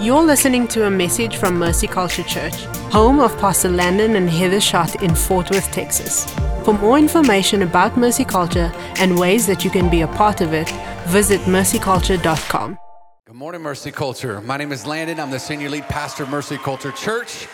[0.00, 2.54] You're listening to a message from Mercy Culture Church,
[2.92, 6.24] home of Pastor Landon and Heather Schott in Fort Worth, Texas.
[6.64, 10.52] For more information about Mercy Culture and ways that you can be a part of
[10.52, 10.70] it,
[11.08, 12.78] visit mercyculture.com.
[13.26, 14.40] Good morning, Mercy Culture.
[14.40, 15.18] My name is Landon.
[15.18, 17.48] I'm the senior lead pastor of Mercy Culture Church.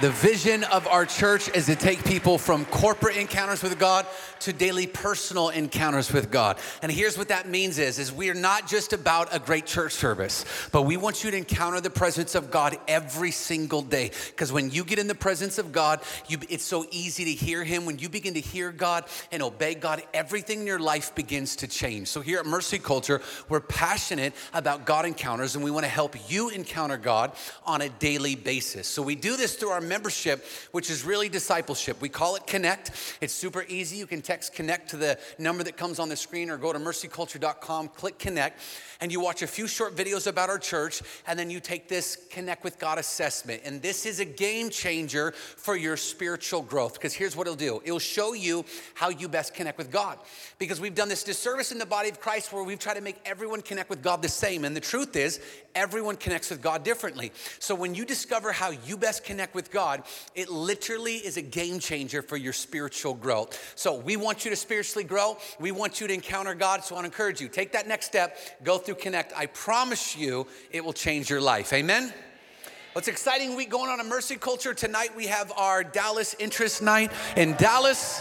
[0.00, 4.06] The vision of our church is to take people from corporate encounters with God
[4.40, 6.58] to daily personal encounters with God.
[6.80, 9.92] And here's what that means is, is we are not just about a great church
[9.92, 14.10] service, but we want you to encounter the presence of God every single day.
[14.28, 17.62] Because when you get in the presence of God, you, it's so easy to hear
[17.62, 17.84] Him.
[17.84, 21.66] When you begin to hear God and obey God, everything in your life begins to
[21.66, 22.08] change.
[22.08, 26.16] So here at Mercy Culture, we're passionate about God encounters and we want to help
[26.30, 27.32] you encounter God
[27.66, 28.88] on a daily basis.
[28.88, 32.00] So we do this through our membership, which is really discipleship.
[32.00, 32.92] We call it Connect.
[33.20, 33.96] It's super easy.
[33.98, 36.78] You can text Connect to the number that comes on the screen or go to
[36.78, 38.58] mercyculture.com, click Connect,
[39.00, 42.18] and you watch a few short videos about our church, and then you take this
[42.30, 43.62] Connect with God assessment.
[43.64, 47.82] And this is a game changer for your spiritual growth because here's what it'll do
[47.84, 50.18] it'll show you how you best connect with God.
[50.58, 53.16] Because we've done this disservice in the body of Christ where we've tried to make
[53.24, 54.64] everyone connect with God the same.
[54.64, 55.40] And the truth is,
[55.74, 57.32] everyone connects with God differently.
[57.58, 60.02] So when you discover how you best connect with God,
[60.34, 63.72] it literally is a game changer for your spiritual growth.
[63.74, 65.36] So we want you to spiritually grow.
[65.58, 66.84] We want you to encounter God.
[66.84, 69.32] So I want to encourage you take that next step, go through Connect.
[69.36, 71.72] I promise you it will change your life.
[71.72, 72.04] Amen.
[72.04, 74.74] Well, it's exciting week going on in Mercy Culture.
[74.74, 78.20] Tonight we have our Dallas Interest Night in Dallas.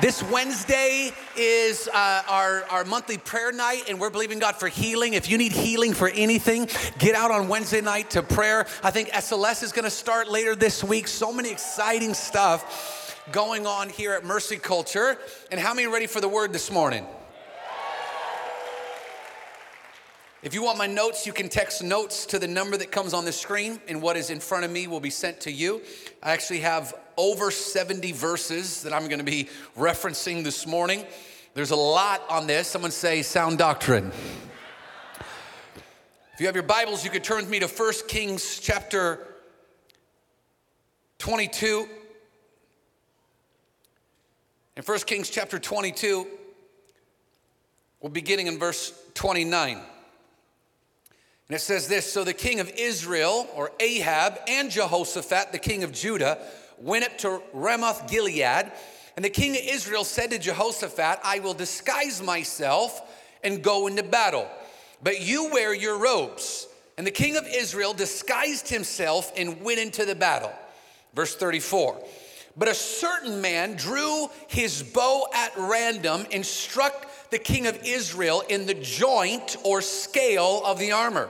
[0.00, 5.12] This Wednesday is uh, our, our monthly prayer night, and we're believing God for healing.
[5.12, 8.66] If you need healing for anything, get out on Wednesday night to prayer.
[8.82, 11.08] I think SLS is going to start later this week.
[11.08, 15.18] So many exciting stuff going on here at Mercy Culture.
[15.50, 17.06] And how many ready for the word this morning?
[20.42, 23.24] If you want my notes, you can text notes to the number that comes on
[23.24, 25.82] the screen, and what is in front of me will be sent to you.
[26.20, 29.48] I actually have over 70 verses that I'm going to be
[29.78, 31.06] referencing this morning.
[31.54, 32.66] There's a lot on this.
[32.66, 34.10] Someone say sound doctrine.
[36.34, 39.20] If you have your Bibles, you could turn with me to 1 Kings chapter
[41.18, 41.86] 22.
[44.76, 46.26] In 1 Kings chapter 22,
[48.00, 49.78] we're beginning in verse 29.
[51.52, 55.84] And it says this So the king of Israel, or Ahab, and Jehoshaphat, the king
[55.84, 56.38] of Judah,
[56.78, 58.72] went up to Ramoth Gilead.
[59.16, 63.02] And the king of Israel said to Jehoshaphat, I will disguise myself
[63.44, 64.48] and go into battle,
[65.02, 66.68] but you wear your robes.
[66.96, 70.52] And the king of Israel disguised himself and went into the battle.
[71.12, 72.02] Verse 34.
[72.56, 78.42] But a certain man drew his bow at random and struck the king of Israel
[78.48, 81.28] in the joint or scale of the armor.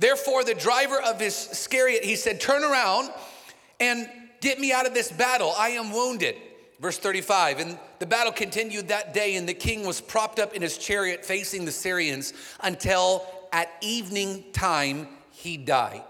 [0.00, 3.10] Therefore, the driver of his chariot, he said, Turn around
[3.78, 4.08] and
[4.40, 5.52] get me out of this battle.
[5.56, 6.36] I am wounded.
[6.80, 10.62] Verse 35 And the battle continued that day, and the king was propped up in
[10.62, 16.02] his chariot facing the Syrians until at evening time he died.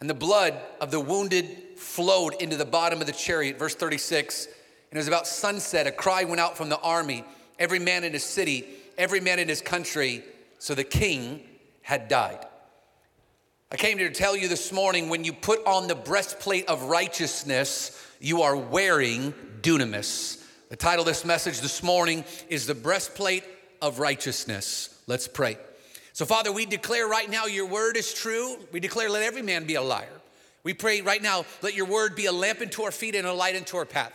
[0.00, 3.56] And the blood of the wounded flowed into the bottom of the chariot.
[3.56, 4.54] Verse 36 And
[4.92, 7.24] it was about sunset, a cry went out from the army,
[7.56, 8.66] every man in his city,
[8.98, 10.24] every man in his country.
[10.58, 11.40] So the king
[11.82, 12.44] had died.
[13.70, 16.82] I came here to tell you this morning when you put on the breastplate of
[16.84, 20.44] righteousness, you are wearing dunamis.
[20.68, 23.42] The title of this message this morning is The Breastplate
[23.82, 25.02] of Righteousness.
[25.06, 25.58] Let's pray.
[26.12, 28.56] So, Father, we declare right now your word is true.
[28.70, 30.20] We declare, let every man be a liar.
[30.62, 33.32] We pray right now, let your word be a lamp unto our feet and a
[33.32, 34.12] light unto our path.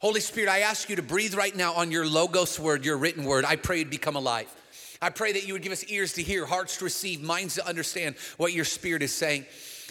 [0.00, 3.24] Holy Spirit, I ask you to breathe right now on your Logos word, your written
[3.24, 3.44] word.
[3.44, 4.48] I pray it become alive.
[5.02, 7.66] I pray that you would give us ears to hear, hearts to receive, minds to
[7.66, 9.46] understand what your spirit is saying.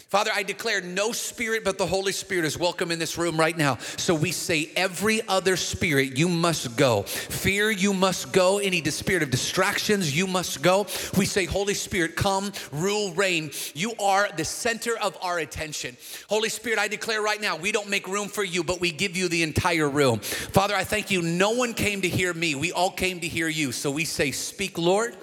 [0.09, 3.55] Father, I declare no spirit but the Holy Spirit is welcome in this room right
[3.55, 3.77] now.
[3.97, 7.03] So we say, every other spirit, you must go.
[7.03, 8.57] Fear, you must go.
[8.57, 10.87] Any spirit of distractions, you must go.
[11.15, 13.51] We say, Holy Spirit, come, rule, reign.
[13.75, 15.95] You are the center of our attention.
[16.27, 19.15] Holy Spirit, I declare right now, we don't make room for you, but we give
[19.15, 20.21] you the entire room.
[20.21, 21.21] Father, I thank you.
[21.21, 23.71] No one came to hear me, we all came to hear you.
[23.71, 25.15] So we say, Speak, Lord.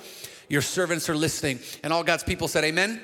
[0.49, 1.59] Your servants are listening.
[1.83, 3.01] And all God's people said, Amen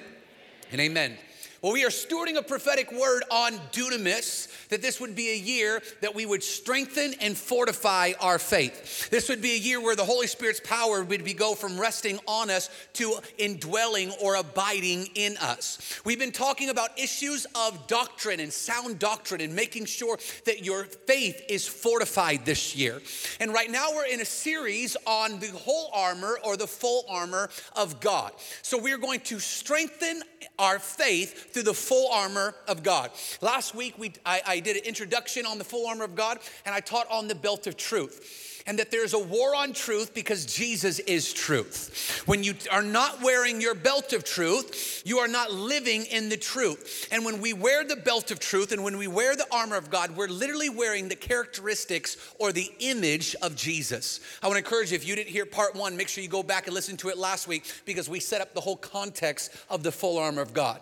[0.70, 1.18] and amen.
[1.62, 5.80] Well, we are stewarding a prophetic word on dunamis, that this would be a year
[6.00, 9.08] that we would strengthen and fortify our faith.
[9.10, 12.18] This would be a year where the Holy Spirit's power would be go from resting
[12.26, 16.00] on us to indwelling or abiding in us.
[16.04, 20.86] We've been talking about issues of doctrine and sound doctrine and making sure that your
[20.86, 23.00] faith is fortified this year.
[23.38, 27.50] And right now we're in a series on the whole armor or the full armor
[27.76, 28.32] of God.
[28.62, 30.22] So we're going to strengthen
[30.58, 33.10] our faith through the full armor of God.
[33.40, 36.74] Last week, we, I, I did an introduction on the full armor of God, and
[36.74, 40.46] I taught on the belt of truth and that there's a war on truth because
[40.46, 42.22] Jesus is truth.
[42.26, 46.36] When you are not wearing your belt of truth, you are not living in the
[46.36, 47.08] truth.
[47.10, 49.90] And when we wear the belt of truth and when we wear the armor of
[49.90, 54.20] God, we're literally wearing the characteristics or the image of Jesus.
[54.42, 56.42] I want to encourage you, if you didn't hear part one, make sure you go
[56.42, 59.82] back and listen to it last week because we set up the whole context of
[59.82, 60.80] the full armor of God.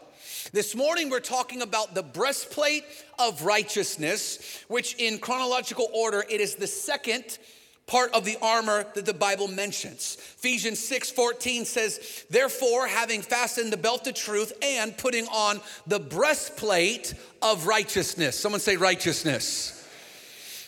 [0.53, 2.85] This morning, we're talking about the breastplate
[3.19, 7.39] of righteousness, which in chronological order, it is the second
[7.87, 10.17] part of the armor that the Bible mentions.
[10.39, 15.99] Ephesians 6 14 says, Therefore, having fastened the belt of truth and putting on the
[15.99, 18.39] breastplate of righteousness.
[18.39, 19.77] Someone say, righteousness.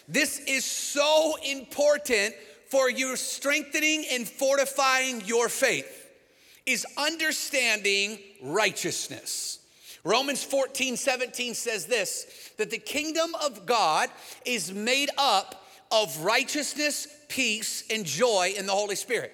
[0.08, 2.34] This is so important
[2.68, 6.01] for you strengthening and fortifying your faith
[6.66, 9.58] is understanding righteousness.
[10.04, 14.10] Romans 14, 17 says this that the kingdom of God
[14.44, 19.32] is made up of righteousness, peace, and joy in the Holy Spirit.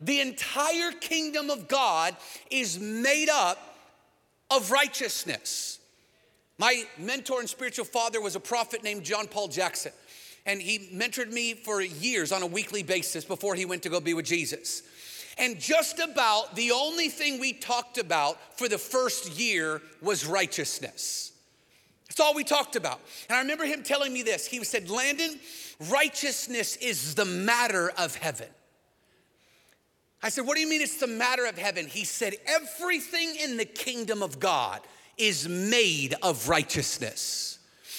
[0.00, 2.16] The entire kingdom of God
[2.50, 3.76] is made up
[4.50, 5.78] of righteousness.
[6.58, 9.92] My mentor and spiritual father was a prophet named John Paul Jackson,
[10.46, 14.00] and he mentored me for years on a weekly basis before he went to go
[14.00, 14.82] be with Jesus.
[15.38, 21.32] And just about the only thing we talked about for the first year was righteousness.
[22.08, 23.00] That's all we talked about.
[23.28, 24.46] And I remember him telling me this.
[24.46, 25.38] He said, Landon,
[25.88, 28.48] righteousness is the matter of heaven.
[30.22, 31.86] I said, What do you mean it's the matter of heaven?
[31.86, 34.80] He said, Everything in the kingdom of God
[35.16, 37.57] is made of righteousness.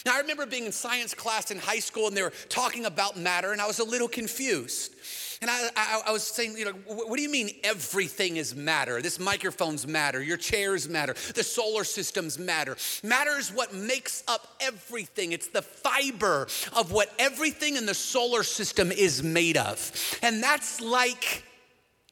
[0.09, 3.15] Now, I remember being in science class in high school and they were talking about
[3.15, 4.95] matter, and I was a little confused.
[5.39, 9.03] And I, I, I, was saying, you know, what do you mean everything is matter?
[9.03, 12.75] This microphones matter, your chairs matter, the solar systems matter.
[13.03, 15.31] Matter is what makes up everything.
[15.31, 20.19] It's the fiber of what everything in the solar system is made of.
[20.23, 21.43] And that's like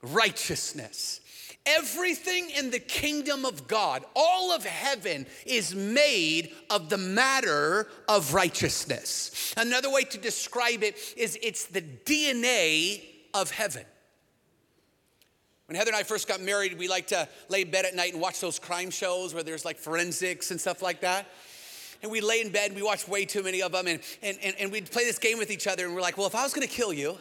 [0.03, 1.21] righteousness.
[1.67, 8.33] Everything in the kingdom of God, all of heaven is made of the matter of
[8.33, 9.53] righteousness.
[9.57, 13.01] Another way to describe it is it's the DNA
[13.33, 13.83] of heaven.
[15.65, 18.13] When Heather and I first got married, we like to lay in bed at night
[18.13, 21.27] and watch those crime shows where there's like forensics and stuff like that.
[22.01, 23.87] And we lay in bed and we watch way too many of them.
[23.87, 25.85] And, and, and, and we'd play this game with each other.
[25.85, 27.17] And we're like, well, if I was gonna kill you,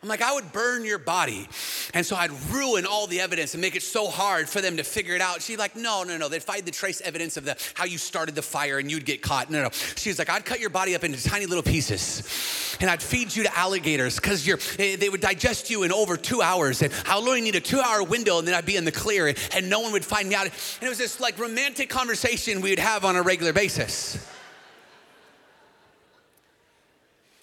[0.00, 1.48] I'm like, I would burn your body.
[1.92, 4.84] And so I'd ruin all the evidence and make it so hard for them to
[4.84, 5.42] figure it out.
[5.42, 6.28] She's like, no, no, no.
[6.28, 9.22] They'd find the trace evidence of the how you started the fire and you'd get
[9.22, 9.50] caught.
[9.50, 9.70] No, no.
[9.96, 13.42] She's like, I'd cut your body up into tiny little pieces and I'd feed you
[13.42, 16.80] to alligators because you're they would digest you in over two hours.
[16.82, 19.38] And I'll only need a two-hour window and then I'd be in the clear and,
[19.52, 20.44] and no one would find me out.
[20.44, 24.16] And it was this like romantic conversation we would have on a regular basis.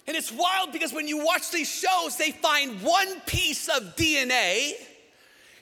[0.06, 4.72] And it's wild because when you watch these shows, they find one piece of DNA,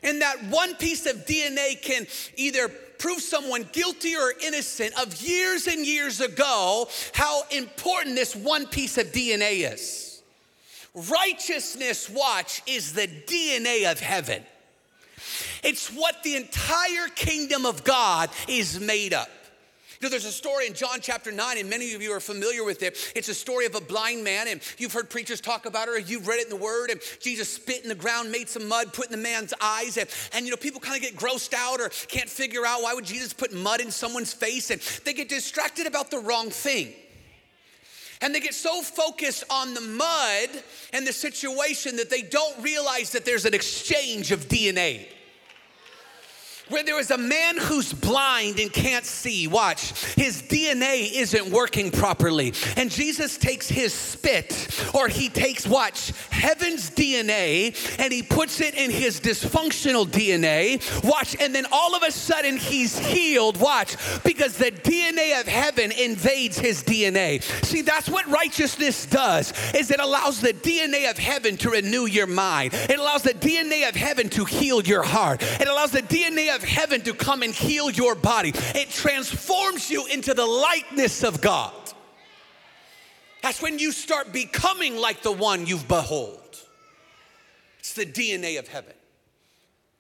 [0.02, 2.06] and that one piece of DNA can
[2.36, 2.68] either
[2.98, 8.98] prove someone guilty or innocent of years and years ago, how important this one piece
[8.98, 10.22] of DNA is.
[10.94, 14.42] Righteousness, watch, is the DNA of heaven.
[15.62, 19.30] It's what the entire kingdom of God is made up
[20.04, 22.82] know, there's a story in John chapter 9, and many of you are familiar with
[22.82, 23.12] it.
[23.16, 25.98] It's a story of a blind man, and you've heard preachers talk about it, or
[25.98, 28.92] you've read it in the Word, and Jesus spit in the ground, made some mud,
[28.92, 31.80] put in the man's eyes, and, and you know, people kind of get grossed out
[31.80, 35.28] or can't figure out why would Jesus put mud in someone's face, and they get
[35.28, 36.92] distracted about the wrong thing.
[38.20, 40.48] And they get so focused on the mud
[40.92, 45.08] and the situation that they don't realize that there's an exchange of DNA
[46.68, 49.46] where there is a man who's blind and can't see.
[49.46, 52.54] Watch, his DNA isn't working properly.
[52.76, 58.74] And Jesus takes his spit, or he takes, watch, heaven's DNA, and he puts it
[58.74, 60.80] in his dysfunctional DNA.
[61.04, 63.58] Watch, and then all of a sudden he's healed.
[63.58, 67.42] Watch, because the DNA of heaven invades his DNA.
[67.64, 72.26] See, that's what righteousness does, is it allows the DNA of heaven to renew your
[72.26, 72.72] mind.
[72.74, 75.42] It allows the DNA of heaven to heal your heart.
[75.42, 78.52] It allows the DNA of heaven to come and heal your body.
[78.74, 81.74] It transforms you into the likeness of God.
[83.42, 86.40] That's when you start becoming like the one you've behold.
[87.78, 88.94] It's the DNA of heaven.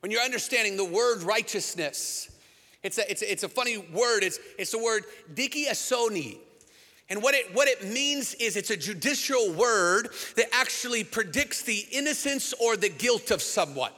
[0.00, 2.30] When you're understanding the word righteousness,
[2.82, 4.22] it's a, it's a, it's a funny word.
[4.22, 6.38] It's, it's the word dikaiosune.
[7.10, 11.86] And what it, what it means is it's a judicial word that actually predicts the
[11.92, 13.92] innocence or the guilt of someone.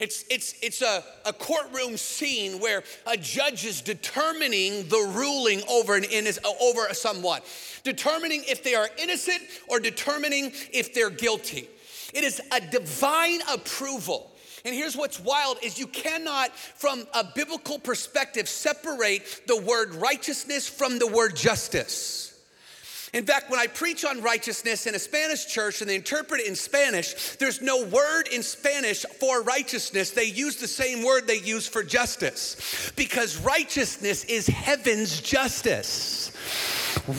[0.00, 5.94] It's, it's, it's a, a courtroom scene where a judge is determining the ruling over,
[5.94, 7.42] an innocent, uh, over someone,
[7.84, 11.68] determining if they are innocent or determining if they're guilty.
[12.14, 14.30] It is a divine approval.
[14.64, 20.66] And here's what's wild is you cannot from a biblical perspective separate the word righteousness
[20.66, 22.29] from the word justice.
[23.12, 26.46] In fact, when I preach on righteousness in a Spanish church and they interpret it
[26.46, 30.10] in Spanish, there's no word in Spanish for righteousness.
[30.10, 36.30] They use the same word they use for justice because righteousness is heaven's justice.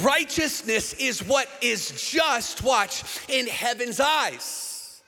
[0.01, 5.01] Righteousness is what is just, watch, in heaven's eyes.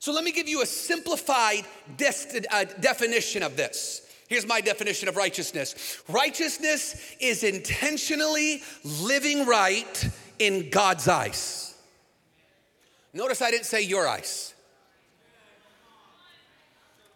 [0.00, 1.64] So let me give you a simplified
[2.00, 4.07] uh, definition of this.
[4.28, 10.08] Here's my definition of righteousness righteousness is intentionally living right
[10.38, 11.74] in God's eyes.
[13.14, 14.54] Notice I didn't say your eyes.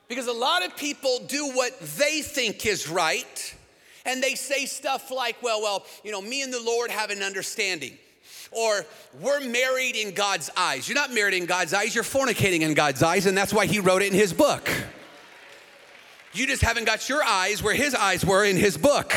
[0.09, 3.55] Because a lot of people do what they think is right,
[4.05, 7.23] and they say stuff like, well, well, you know, me and the Lord have an
[7.23, 7.97] understanding.
[8.51, 8.85] Or
[9.23, 10.87] we're married in God's eyes.
[10.87, 13.81] You're not married in God's eyes, you're fornicating in God's eyes, and that's why He
[13.81, 14.69] wrote it in His book.
[16.35, 19.13] You just haven't got your eyes where his eyes were in his book.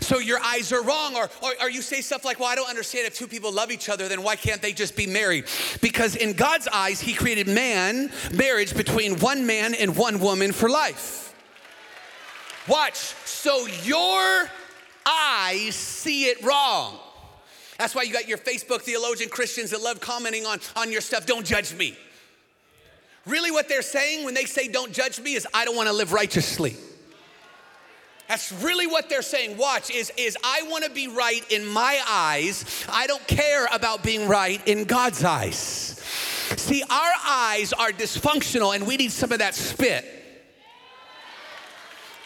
[0.00, 1.16] So your eyes are wrong.
[1.16, 3.72] Or, or, or, you say stuff like, well, I don't understand if two people love
[3.72, 5.46] each other, then why can't they just be married?
[5.80, 10.70] Because in God's eyes, he created man, marriage between one man and one woman for
[10.70, 11.34] life.
[12.68, 12.96] Watch.
[12.96, 14.48] So your
[15.04, 16.98] eyes see it wrong.
[17.78, 21.26] That's why you got your Facebook theologian Christians that love commenting on, on your stuff.
[21.26, 21.96] Don't judge me.
[23.28, 26.12] Really, what they're saying when they say, Don't judge me, is I don't wanna live
[26.12, 26.76] righteously.
[28.26, 29.56] That's really what they're saying.
[29.56, 32.64] Watch, is, is I wanna be right in my eyes.
[32.88, 36.02] I don't care about being right in God's eyes.
[36.56, 40.04] See, our eyes are dysfunctional and we need some of that spit.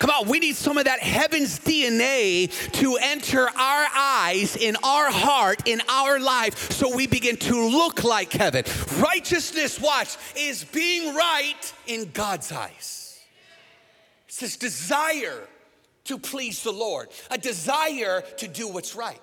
[0.03, 5.13] Come on, we need some of that heaven's DNA to enter our eyes, in our
[5.13, 8.65] heart, in our life, so we begin to look like heaven.
[8.99, 13.21] Righteousness, watch, is being right in God's eyes.
[14.27, 15.47] It's this desire
[16.07, 19.21] to please the Lord, a desire to do what's right.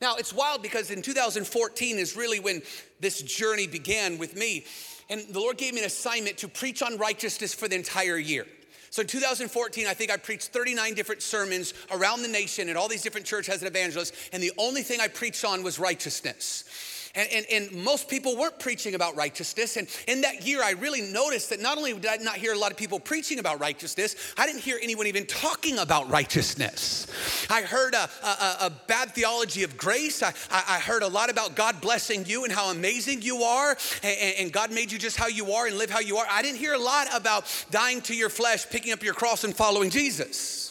[0.00, 2.62] Now, it's wild because in 2014 is really when
[2.98, 4.64] this journey began with me.
[5.08, 8.48] And the Lord gave me an assignment to preach on righteousness for the entire year.
[8.92, 12.88] So in 2014, I think I preached 39 different sermons around the nation and all
[12.88, 17.01] these different churches as an evangelist, and the only thing I preached on was righteousness.
[17.14, 19.76] And, and, and, most people weren't preaching about righteousness.
[19.76, 22.58] And in that year, I really noticed that not only did I not hear a
[22.58, 27.06] lot of people preaching about righteousness, I didn't hear anyone even talking about righteousness.
[27.50, 30.22] I heard a, a, a bad theology of grace.
[30.22, 34.34] I, I, heard a lot about God blessing you and how amazing you are, and,
[34.38, 36.26] and God made you just how you are and live how you are.
[36.30, 39.54] I didn't hear a lot about dying to your flesh, picking up your cross, and
[39.54, 40.61] following Jesus.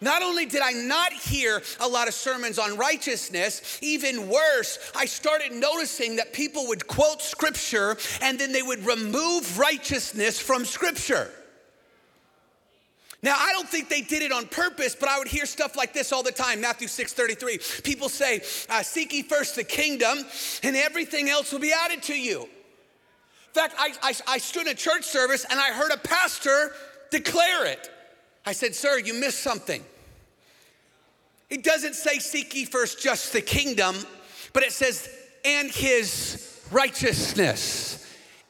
[0.00, 5.06] Not only did I not hear a lot of sermons on righteousness, even worse, I
[5.06, 11.30] started noticing that people would quote scripture and then they would remove righteousness from scripture.
[13.22, 15.92] Now, I don't think they did it on purpose, but I would hear stuff like
[15.92, 16.60] this all the time.
[16.60, 17.58] Matthew 6 33.
[17.82, 20.18] People say, uh, Seek ye first the kingdom,
[20.62, 22.42] and everything else will be added to you.
[22.42, 26.72] In fact, I, I, I stood in a church service and I heard a pastor
[27.10, 27.90] declare it.
[28.46, 29.84] I said, Sir, you missed something.
[31.50, 33.96] It doesn't say, Seek ye first just the kingdom,
[34.52, 35.08] but it says,
[35.44, 37.92] and his righteousness.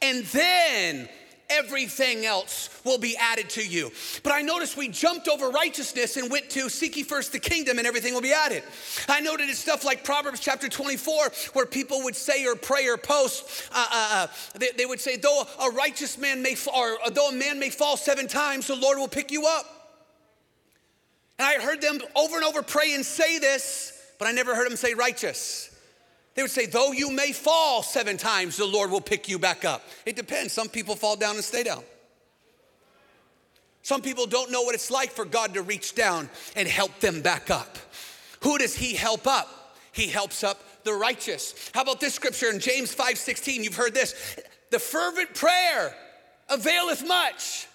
[0.01, 1.09] And then
[1.49, 3.91] everything else will be added to you.
[4.23, 7.77] But I noticed we jumped over righteousness and went to seek ye first the kingdom
[7.77, 8.63] and everything will be added.
[9.07, 12.97] I noted it's stuff like Proverbs chapter 24 where people would say or pray or
[12.97, 14.27] post, uh, uh, uh,
[14.57, 17.69] they, they, would say, though a righteous man may fall, or though a man may
[17.69, 19.76] fall seven times, the Lord will pick you up.
[21.39, 24.69] And I heard them over and over pray and say this, but I never heard
[24.69, 25.73] them say righteous.
[26.35, 29.65] They would say, though you may fall seven times, the Lord will pick you back
[29.65, 29.81] up.
[30.05, 30.53] It depends.
[30.53, 31.83] Some people fall down and stay down.
[33.81, 37.21] Some people don't know what it's like for God to reach down and help them
[37.21, 37.77] back up.
[38.43, 39.77] Who does He help up?
[39.93, 41.71] He helps up the righteous.
[41.73, 43.63] How about this scripture in James 5 16?
[43.63, 44.37] You've heard this.
[44.69, 45.95] The fervent prayer
[46.49, 47.67] availeth much.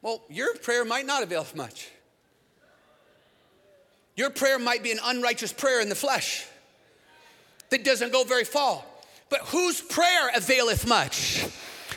[0.00, 1.90] Well, your prayer might not avail much.
[4.18, 6.44] Your prayer might be an unrighteous prayer in the flesh
[7.70, 8.82] that doesn't go very far.
[9.30, 11.46] But whose prayer availeth much?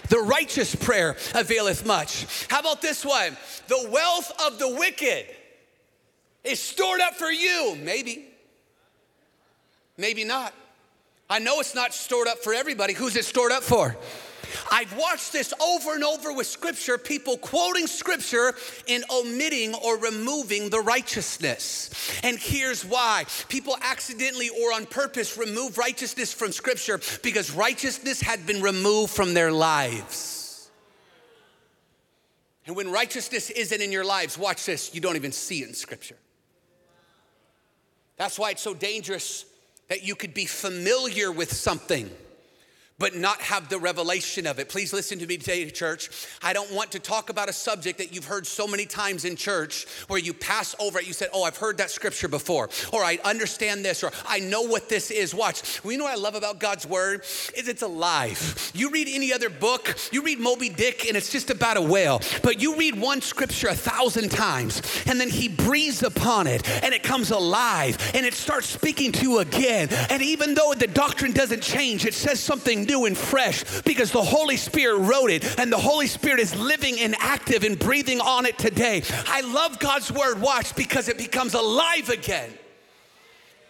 [0.10, 2.46] The righteous prayer availeth much.
[2.48, 3.36] How about this one?
[3.68, 5.26] The wealth of the wicked
[6.44, 7.76] is stored up for you.
[7.82, 8.28] Maybe.
[9.98, 10.54] Maybe not.
[11.28, 12.94] I know it's not stored up for everybody.
[12.94, 13.98] Who's it stored up for?
[14.72, 18.54] I've watched this over and over with scripture, people quoting scripture
[18.88, 21.90] and omitting or removing the righteousness.
[22.24, 28.46] And here's why people accidentally or on purpose remove righteousness from scripture because righteousness had
[28.46, 30.70] been removed from their lives.
[32.68, 35.74] And when righteousness isn't in your lives, watch this, you don't even see it in
[35.74, 36.18] scripture.
[38.18, 39.46] That's why it's so dangerous
[39.90, 42.10] that you could be familiar with something
[43.02, 44.70] but not have the revelation of it.
[44.70, 46.12] Please listen to me today, church.
[46.44, 49.36] I don't want to talk about a subject that you've heard so many times in
[49.36, 51.08] church where you pass over it.
[51.08, 54.62] You said, Oh, I've heard that scripture before, or I understand this, or I know
[54.62, 55.34] what this is.
[55.34, 55.84] Watch.
[55.84, 57.22] Well, you know what I love about God's word?
[57.58, 58.72] Is it's alive.
[58.76, 62.22] You read any other book, you read Moby Dick, and it's just about a whale.
[62.44, 66.94] But you read one scripture a thousand times, and then he breathes upon it, and
[66.94, 69.88] it comes alive, and it starts speaking to you again.
[70.12, 74.58] And even though the doctrine doesn't change, it says something and fresh because the Holy
[74.58, 78.58] Spirit wrote it and the Holy Spirit is living and active and breathing on it
[78.58, 79.04] today.
[79.28, 82.52] I love God's word, watch, because it becomes alive again.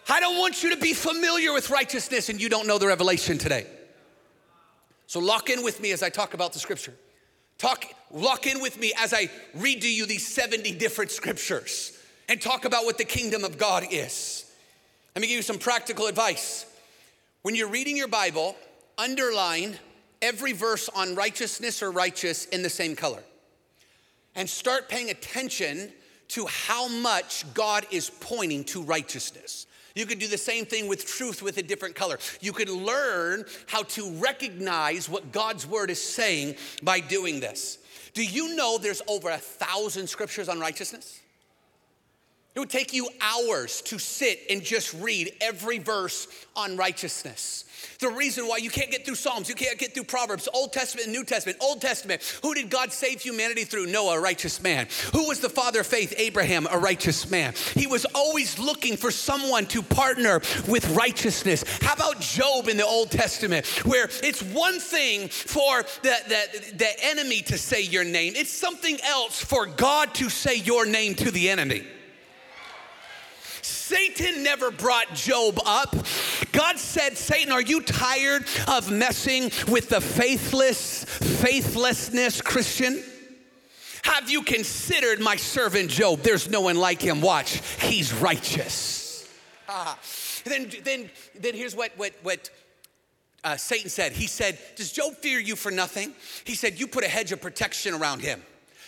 [0.08, 3.38] I don't want you to be familiar with righteousness and you don't know the revelation
[3.38, 3.66] today.
[5.06, 6.94] So lock in with me as I talk about the scripture.
[7.58, 11.98] Talk, lock in with me as I read to you these 70 different scriptures
[12.28, 14.50] and talk about what the kingdom of God is.
[15.14, 16.66] Let me give you some practical advice.
[17.42, 18.56] When you're reading your Bible,
[19.02, 19.76] underline
[20.22, 23.22] every verse on righteousness or righteous in the same color.
[24.36, 25.90] And start paying attention
[26.28, 29.66] to how much God is pointing to righteousness.
[29.94, 32.18] You could do the same thing with truth with a different color.
[32.40, 37.78] You could learn how to recognize what God's word is saying by doing this.
[38.14, 41.20] Do you know there's over a thousand scriptures on righteousness?
[42.54, 47.64] It would take you hours to sit and just read every verse on righteousness.
[48.02, 51.06] The reason why you can't get through Psalms, you can't get through Proverbs, Old Testament
[51.06, 51.56] and New Testament.
[51.60, 53.86] Old Testament, who did God save humanity through?
[53.86, 54.88] Noah, a righteous man.
[55.12, 56.12] Who was the father of faith?
[56.16, 57.54] Abraham, a righteous man.
[57.74, 61.62] He was always looking for someone to partner with righteousness.
[61.80, 67.04] How about Job in the Old Testament, where it's one thing for the, the, the
[67.04, 71.30] enemy to say your name, it's something else for God to say your name to
[71.30, 71.84] the enemy.
[73.62, 75.94] Satan never brought Job up.
[76.52, 83.02] God said, Satan, are you tired of messing with the faithless, faithlessness Christian?
[84.02, 86.20] Have you considered my servant Job?
[86.20, 87.20] There's no one like him.
[87.20, 89.28] Watch, he's righteous.
[89.68, 89.98] Ah.
[90.44, 92.50] Then, then, then here's what, what, what
[93.44, 94.12] uh, Satan said.
[94.12, 96.12] He said, Does Job fear you for nothing?
[96.44, 98.42] He said, You put a hedge of protection around him.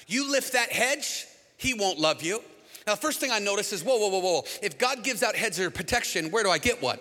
[0.07, 2.43] You lift that hedge, he won't love you.
[2.87, 4.45] Now, the first thing I notice is whoa, whoa, whoa, whoa.
[4.63, 6.99] If God gives out heads of protection, where do I get one?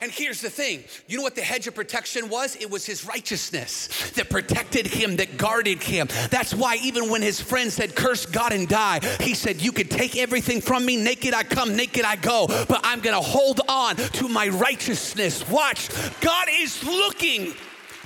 [0.00, 2.54] And here's the thing you know what the hedge of protection was?
[2.56, 6.08] It was his righteousness that protected him, that guarded him.
[6.30, 9.88] That's why, even when his friend said, Curse God and die, he said, You can
[9.88, 10.96] take everything from me.
[10.96, 15.48] Naked I come, naked I go, but I'm gonna hold on to my righteousness.
[15.48, 15.88] Watch,
[16.20, 17.54] God is looking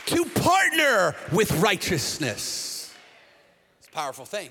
[0.07, 2.92] to partner with righteousness
[3.78, 4.50] It's a powerful thing.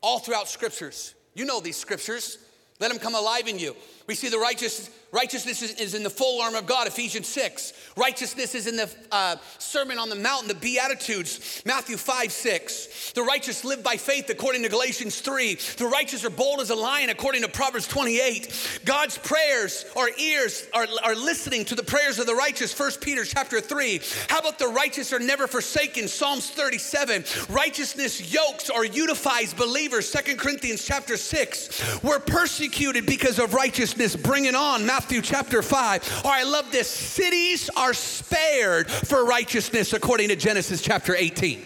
[0.00, 2.38] All throughout scriptures, you know these scriptures,
[2.80, 3.74] let them come alive in you.
[4.08, 7.72] We see the righteous Righteousness is in the full armor of God, Ephesians 6.
[7.96, 13.12] Righteousness is in the uh, Sermon on the Mountain, the Beatitudes, Matthew 5, 6.
[13.12, 15.54] The righteous live by faith, according to Galatians 3.
[15.78, 18.82] The righteous are bold as a lion, according to Proverbs 28.
[18.84, 23.24] God's prayers, our ears are, are listening to the prayers of the righteous, 1 Peter
[23.24, 24.02] chapter 3.
[24.28, 27.24] How about the righteous are never forsaken, Psalms 37.
[27.48, 32.02] Righteousness yokes or unifies believers, 2 Corinthians chapter 6.
[32.02, 36.22] We're persecuted because of righteousness, bring it on, Matthew Matthew chapter 5.
[36.24, 41.62] Or I love this cities are spared for righteousness according to Genesis chapter 18.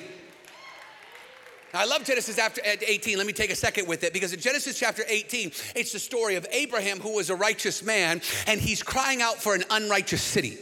[1.74, 3.18] I love Genesis after 18.
[3.18, 6.36] Let me take a second with it because in Genesis chapter 18, it's the story
[6.36, 10.56] of Abraham who was a righteous man and he's crying out for an unrighteous city.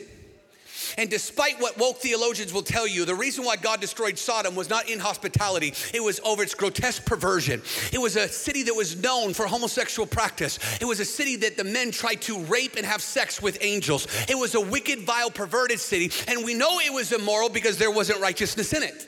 [0.99, 4.69] And despite what woke theologians will tell you, the reason why God destroyed Sodom was
[4.69, 7.63] not inhospitality, it was over its grotesque perversion.
[7.93, 10.59] It was a city that was known for homosexual practice.
[10.81, 14.07] It was a city that the men tried to rape and have sex with angels.
[14.29, 16.11] It was a wicked, vile, perverted city.
[16.29, 19.07] And we know it was immoral because there wasn't righteousness in it.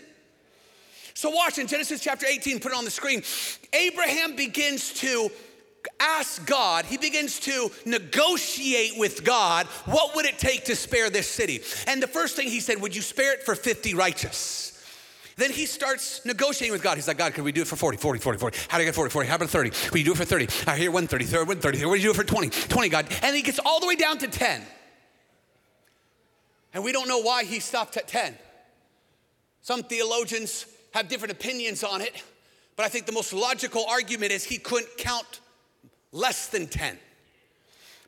[1.14, 3.22] So, watch in Genesis chapter 18, put it on the screen.
[3.72, 5.30] Abraham begins to
[6.02, 11.28] ask God, he begins to negotiate with God, what would it take to spare this
[11.28, 11.62] city?
[11.86, 14.68] And the first thing he said, Would you spare it for 50 righteous?
[15.36, 16.98] Then he starts negotiating with God.
[16.98, 18.58] He's like, God, could we do it for 40, 40, 40, 40?
[18.68, 19.28] How do I get 40, 40?
[19.28, 19.70] How about 30?
[19.90, 20.48] Will you do it for 30?
[20.66, 21.86] I hear 130, 30, 130.
[21.86, 22.50] What do you do it for 20?
[22.50, 23.06] 20, God.
[23.22, 24.62] And he gets all the way down to 10.
[26.74, 28.34] And we don't know why he stopped at 10.
[29.62, 32.22] Some theologians have different opinions on it,
[32.76, 35.40] but I think the most logical argument is he couldn't count
[36.12, 36.98] less than 10.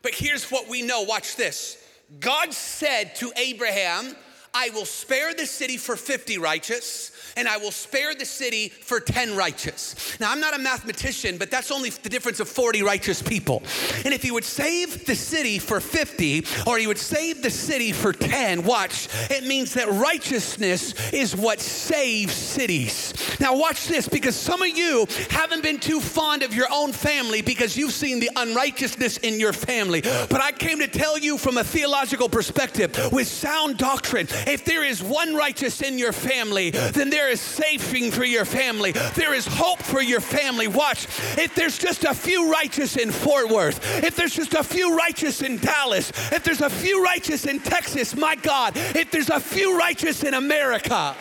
[0.03, 1.83] But here's what we know watch this.
[2.21, 4.15] God said to Abraham,
[4.55, 9.01] I will spare the city for 50 righteous, and I will spare the city for
[9.01, 10.17] 10 righteous.
[10.21, 13.65] Now, I'm not a mathematician, but that's only the difference of 40 righteous people.
[14.05, 17.91] And if he would save the city for 50, or he would save the city
[17.91, 23.13] for 10, watch, it means that righteousness is what saves cities.
[23.41, 27.43] Now, watch this, because some of you haven't been too fond of your own family
[27.43, 30.01] because you've seen the unrighteousness in your family.
[30.03, 34.85] But I came to tell you from a theological perspective with sound doctrine if there
[34.85, 38.93] is one righteous in your family, then there is saving for your family.
[39.15, 40.69] There is hope for your family.
[40.69, 41.07] Watch,
[41.39, 45.43] if there's just a few righteous in Fort Worth, if there's just a few righteous
[45.43, 49.79] in Dallas, if there's a few righteous in Texas, my God, if there's a few
[49.79, 51.15] righteous in America.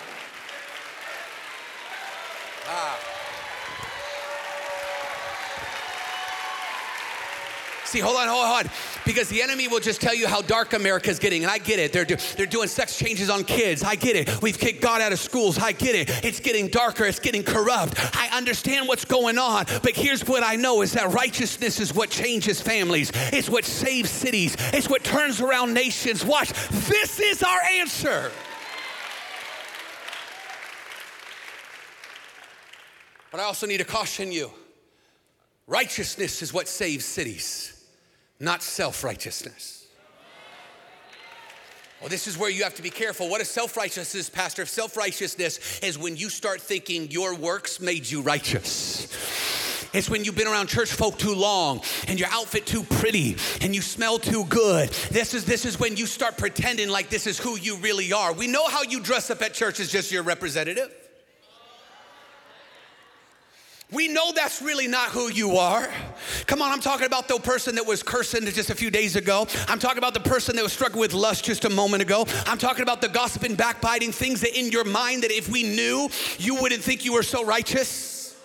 [7.93, 8.71] See, hold on, hold on.
[9.05, 11.43] Because the enemy will just tell you how dark America's getting.
[11.43, 11.93] And I get it.
[11.93, 13.83] They're, do, they're doing sex changes on kids.
[13.83, 14.41] I get it.
[14.41, 15.59] We've kicked God out of schools.
[15.59, 16.25] I get it.
[16.25, 17.05] It's getting darker.
[17.05, 17.93] It's getting corrupt.
[18.15, 19.65] I understand what's going on.
[19.83, 23.11] But here's what I know is that righteousness is what changes families.
[23.31, 24.55] It's what saves cities.
[24.73, 26.25] It's what turns around nations.
[26.25, 26.51] Watch.
[26.71, 28.31] This is our answer.
[33.29, 34.49] But I also need to caution you.
[35.67, 37.81] Righteousness is what saves cities
[38.43, 39.87] not self righteousness.
[41.99, 43.29] Well, oh, this is where you have to be careful.
[43.29, 44.65] What is self righteousness, Pastor?
[44.65, 49.07] Self righteousness is when you start thinking your works made you righteous.
[49.93, 53.75] It's when you've been around church folk too long and your outfit too pretty and
[53.75, 54.89] you smell too good.
[55.11, 58.33] This is this is when you start pretending like this is who you really are.
[58.33, 61.02] We know how you dress up at church is just your representative.
[63.93, 65.87] We know that's really not who you are.
[66.47, 69.47] Come on, I'm talking about the person that was cursing just a few days ago.
[69.67, 72.25] I'm talking about the person that was struggling with lust just a moment ago.
[72.47, 76.09] I'm talking about the gossiping, backbiting, things that in your mind that if we knew,
[76.39, 78.35] you wouldn't think you were so righteous.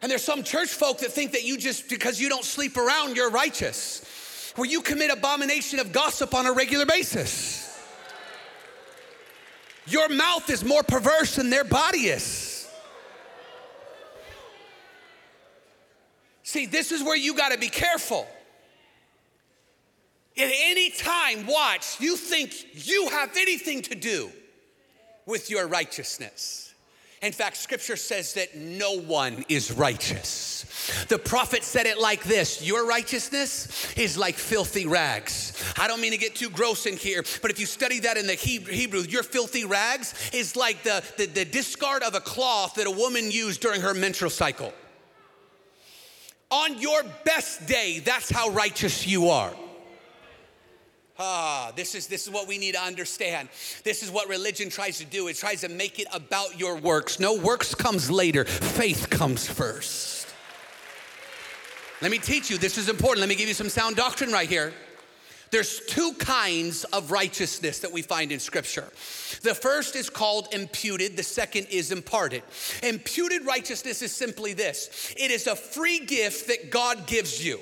[0.00, 3.16] And there's some church folk that think that you just, because you don't sleep around,
[3.16, 4.52] you're righteous.
[4.56, 7.64] Where you commit abomination of gossip on a regular basis.
[9.86, 12.45] Your mouth is more perverse than their body is.
[16.46, 18.24] See, this is where you got to be careful.
[20.38, 24.30] At any time, watch, you think you have anything to do
[25.26, 26.72] with your righteousness.
[27.20, 31.04] In fact, scripture says that no one is righteous.
[31.08, 35.52] The prophet said it like this Your righteousness is like filthy rags.
[35.76, 38.28] I don't mean to get too gross in here, but if you study that in
[38.28, 42.86] the Hebrew, your filthy rags is like the, the, the discard of a cloth that
[42.86, 44.72] a woman used during her menstrual cycle.
[46.50, 49.52] On your best day, that's how righteous you are.
[51.18, 53.48] Ah, this is this is what we need to understand.
[53.84, 55.28] This is what religion tries to do.
[55.28, 57.18] It tries to make it about your works.
[57.18, 58.44] No, works comes later.
[58.44, 60.28] Faith comes first.
[62.02, 62.58] Let me teach you.
[62.58, 63.20] This is important.
[63.20, 64.74] Let me give you some sound doctrine right here.
[65.50, 68.88] There's two kinds of righteousness that we find in Scripture.
[69.42, 72.42] The first is called imputed, the second is imparted.
[72.82, 77.60] Imputed righteousness is simply this it is a free gift that God gives you.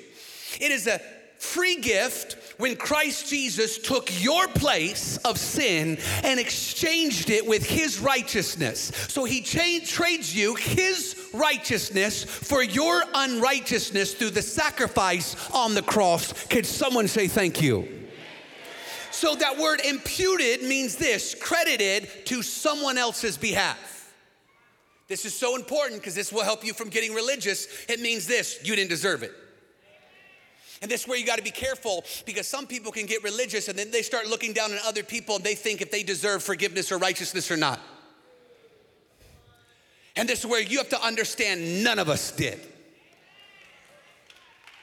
[0.59, 0.99] It is a
[1.37, 7.99] free gift when Christ Jesus took your place of sin and exchanged it with his
[7.99, 8.91] righteousness.
[9.09, 15.81] So he changed, trades you his righteousness for your unrighteousness through the sacrifice on the
[15.81, 16.45] cross.
[16.47, 17.87] Could someone say thank you?
[19.11, 24.13] So that word imputed means this credited to someone else's behalf.
[25.07, 27.67] This is so important because this will help you from getting religious.
[27.87, 29.31] It means this you didn't deserve it.
[30.85, 33.69] And this is where you got to be careful because some people can get religious
[33.69, 36.43] and then they start looking down on other people and they think if they deserve
[36.43, 37.79] forgiveness or righteousness or not.
[40.15, 42.59] And this is where you have to understand none of us did.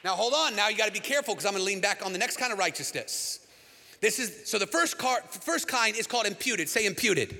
[0.03, 0.57] Now, hold on.
[0.57, 2.37] Now you got to be careful because I'm going to lean back on the next
[2.37, 3.47] kind of righteousness.
[4.01, 6.69] This is so the first, car, first kind is called imputed.
[6.69, 7.39] Say imputed.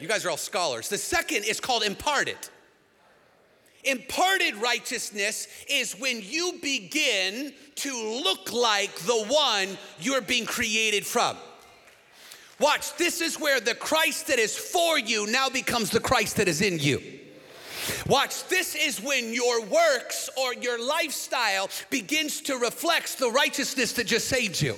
[0.00, 0.88] You guys are all scholars.
[0.88, 2.38] The second is called imparted.
[3.84, 11.36] Imparted righteousness is when you begin to look like the one you're being created from.
[12.60, 16.46] Watch, this is where the Christ that is for you now becomes the Christ that
[16.46, 17.02] is in you.
[18.06, 24.06] Watch, this is when your works or your lifestyle begins to reflect the righteousness that
[24.06, 24.76] just saved you.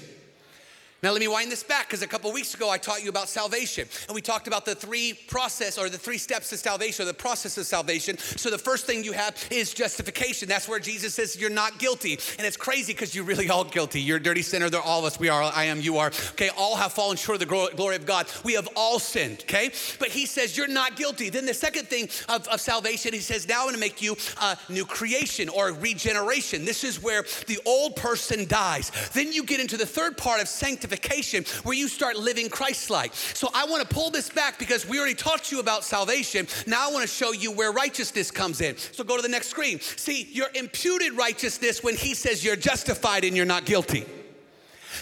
[1.05, 3.29] Now, let me wind this back because a couple weeks ago I taught you about
[3.29, 3.87] salvation.
[4.09, 7.13] And we talked about the three process or the three steps to salvation or the
[7.13, 8.17] process of salvation.
[8.17, 10.49] So, the first thing you have is justification.
[10.49, 12.19] That's where Jesus says you're not guilty.
[12.39, 14.01] And it's crazy because you're really all guilty.
[14.01, 14.71] You're a dirty sinner.
[14.71, 15.21] They're all of us.
[15.21, 15.43] We are.
[15.43, 15.79] I am.
[15.79, 16.07] You are.
[16.07, 16.49] Okay.
[16.57, 18.27] All have fallen short of the glory of God.
[18.43, 19.41] We have all sinned.
[19.43, 19.73] Okay.
[19.99, 21.29] But he says you're not guilty.
[21.29, 24.17] Then the second thing of, of salvation, he says, now I'm going to make you
[24.41, 26.65] a new creation or regeneration.
[26.65, 28.91] This is where the old person dies.
[29.13, 32.91] Then you get into the third part of sanctification sanctification where you start living Christ
[32.91, 33.15] like.
[33.15, 36.47] So I want to pull this back because we already taught you about salvation.
[36.67, 38.77] Now I want to show you where righteousness comes in.
[38.77, 39.81] So go to the next screen.
[39.81, 44.07] See, your imputed righteousness when he says you're justified and you're not guilty.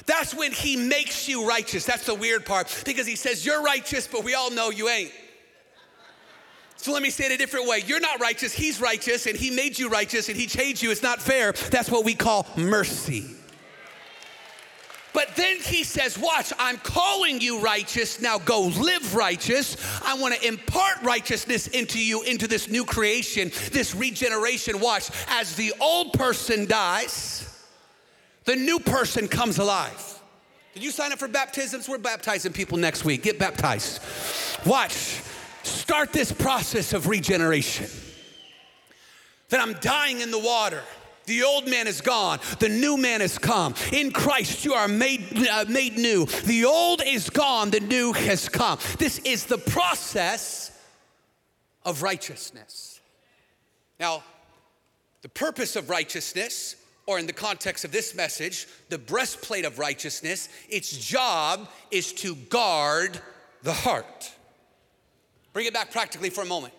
[0.06, 1.84] That's when he makes you righteous.
[1.84, 5.12] That's the weird part because he says you're righteous, but we all know you ain't.
[6.76, 7.84] So let me say it a different way.
[7.86, 10.90] You're not righteous, he's righteous, and he made you righteous, and he changed you.
[10.90, 11.52] It's not fair.
[11.52, 13.36] That's what we call mercy.
[15.12, 18.20] But then he says, Watch, I'm calling you righteous.
[18.20, 19.76] Now go live righteous.
[20.02, 24.80] I want to impart righteousness into you, into this new creation, this regeneration.
[24.80, 27.48] Watch, as the old person dies,
[28.44, 30.20] the new person comes alive.
[30.74, 31.88] Did you sign up for baptisms?
[31.88, 33.22] We're baptizing people next week.
[33.22, 34.00] Get baptized.
[34.64, 35.20] Watch,
[35.62, 37.88] start this process of regeneration.
[39.50, 40.82] That I'm dying in the water
[41.26, 43.74] the old man is gone, the new man has come.
[43.92, 46.26] In Christ, you are made, uh, made new.
[46.26, 48.78] The old is gone, the new has come.
[48.98, 50.78] This is the process
[51.84, 53.00] of righteousness.
[53.98, 54.22] Now,
[55.22, 60.48] the purpose of righteousness, or in the context of this message, the breastplate of righteousness,
[60.68, 63.20] its job is to guard
[63.62, 64.32] the heart.
[65.52, 66.74] Bring it back practically for a moment.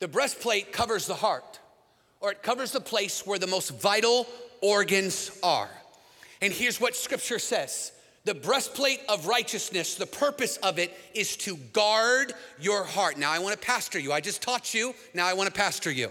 [0.00, 1.59] The breastplate covers the heart
[2.20, 4.26] or it covers the place where the most vital
[4.60, 5.70] organs are.
[6.40, 7.92] And here's what scripture says
[8.24, 13.16] the breastplate of righteousness, the purpose of it is to guard your heart.
[13.18, 14.12] Now, I want to pastor you.
[14.12, 14.94] I just taught you.
[15.14, 16.10] Now, I want to pastor you.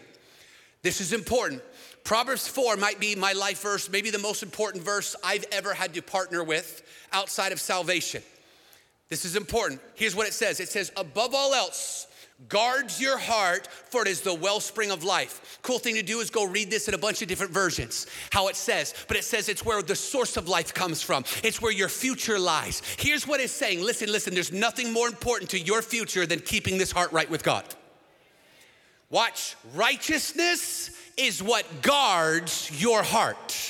[0.81, 1.61] This is important.
[2.03, 5.93] Proverbs 4 might be my life verse, maybe the most important verse I've ever had
[5.93, 8.23] to partner with outside of salvation.
[9.09, 9.81] This is important.
[9.95, 12.07] Here's what it says it says, above all else,
[12.47, 15.59] guards your heart, for it is the wellspring of life.
[15.61, 18.47] Cool thing to do is go read this in a bunch of different versions, how
[18.47, 21.71] it says, but it says it's where the source of life comes from, it's where
[21.71, 22.81] your future lies.
[22.97, 26.77] Here's what it's saying listen, listen, there's nothing more important to your future than keeping
[26.77, 27.65] this heart right with God.
[29.09, 33.68] Watch, righteousness is what guards your heart.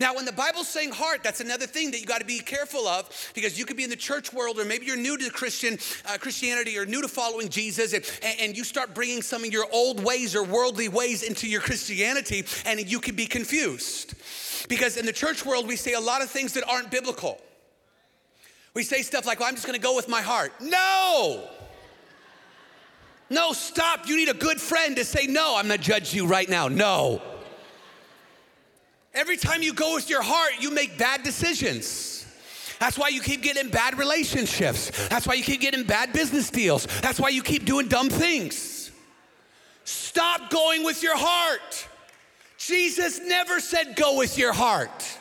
[0.00, 2.86] Now, when the Bible's saying heart, that's another thing that you got to be careful
[2.86, 5.78] of because you could be in the church world or maybe you're new to Christian
[6.06, 8.04] uh, Christianity or new to following Jesus and,
[8.40, 12.44] and you start bringing some of your old ways or worldly ways into your Christianity
[12.66, 14.14] and you can be confused.
[14.68, 17.40] Because in the church world, we say a lot of things that aren't biblical.
[18.74, 20.52] We say stuff like, well, I'm just gonna go with my heart.
[20.60, 21.48] No!
[23.30, 24.08] No, stop.
[24.08, 26.68] You need a good friend to say, no, I'm gonna judge you right now.
[26.68, 27.20] No.
[29.14, 32.26] Every time you go with your heart, you make bad decisions.
[32.78, 35.08] That's why you keep getting bad relationships.
[35.08, 36.86] That's why you keep getting bad business deals.
[37.00, 38.90] That's why you keep doing dumb things.
[39.84, 41.88] Stop going with your heart.
[42.58, 45.18] Jesus never said go with your heart.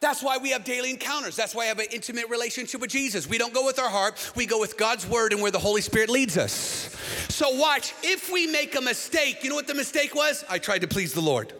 [0.00, 1.34] That's why we have daily encounters.
[1.34, 3.26] That's why I have an intimate relationship with Jesus.
[3.26, 5.80] We don't go with our heart, we go with God's word and where the Holy
[5.80, 6.94] Spirit leads us.
[7.30, 10.44] So, watch, if we make a mistake, you know what the mistake was?
[10.48, 11.52] I tried to please the Lord.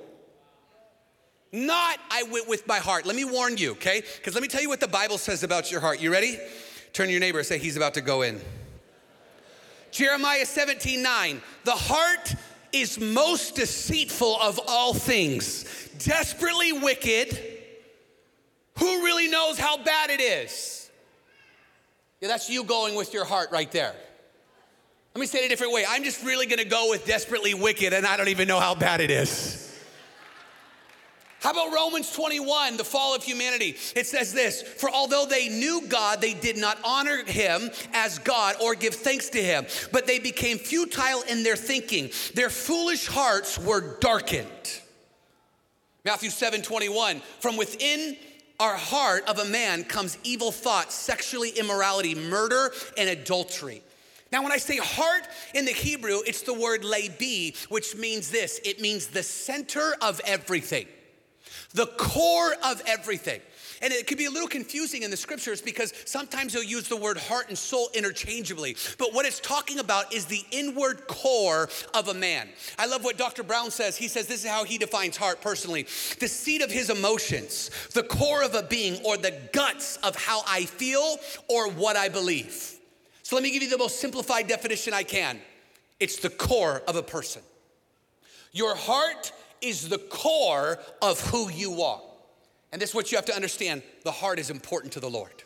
[1.55, 3.07] Not I went with my heart.
[3.07, 4.03] Let me warn you, okay?
[4.17, 6.01] Because let me tell you what the Bible says about your heart.
[6.01, 6.37] You ready?
[6.93, 8.41] Turn your neighbor and say, He's about to go in.
[9.93, 11.43] Jeremiah 17, 9.
[11.63, 12.35] The heart
[12.73, 15.65] is most deceitful of all things,
[16.01, 17.41] desperately wicked.
[18.81, 20.91] Who really knows how bad it is?
[22.21, 23.95] Yeah, that's you going with your heart right there.
[25.15, 25.85] Let me say it a different way.
[25.89, 29.01] I'm just really gonna go with desperately wicked, and I don't even know how bad
[29.01, 29.64] it is.
[31.45, 33.77] How about Romans 21, the fall of humanity?
[33.95, 38.57] It says this For although they knew God, they did not honor him as God
[38.63, 42.11] or give thanks to him, but they became futile in their thinking.
[42.33, 44.81] Their foolish hearts were darkened.
[46.03, 48.17] Matthew 7 21, from within
[48.59, 53.83] our heart of a man comes evil thoughts, sexually immorality, murder, and adultery.
[54.33, 58.61] Now, when I say heart in the Hebrew, it's the word lebi, which means this
[58.65, 60.87] it means the center of everything
[61.73, 63.41] the core of everything.
[63.83, 66.97] And it could be a little confusing in the scriptures because sometimes he'll use the
[66.97, 68.77] word heart and soul interchangeably.
[68.99, 72.49] But what it's talking about is the inward core of a man.
[72.79, 73.43] I love what Dr.
[73.43, 73.97] Brown says.
[73.97, 75.83] He says this is how he defines heart personally
[76.21, 80.43] the seat of his emotions, the core of a being, or the guts of how
[80.47, 82.79] I feel or what I believe.
[83.23, 85.41] So let me give you the most simplified definition I can
[86.01, 87.43] it's the core of a person.
[88.53, 89.33] Your heart
[89.65, 92.01] is the core of who you are.
[92.73, 95.45] And this is what you have to understand the heart is important to the Lord.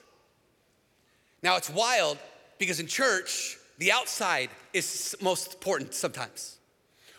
[1.43, 2.19] Now, it's wild
[2.59, 6.57] because in church, the outside is most important sometimes.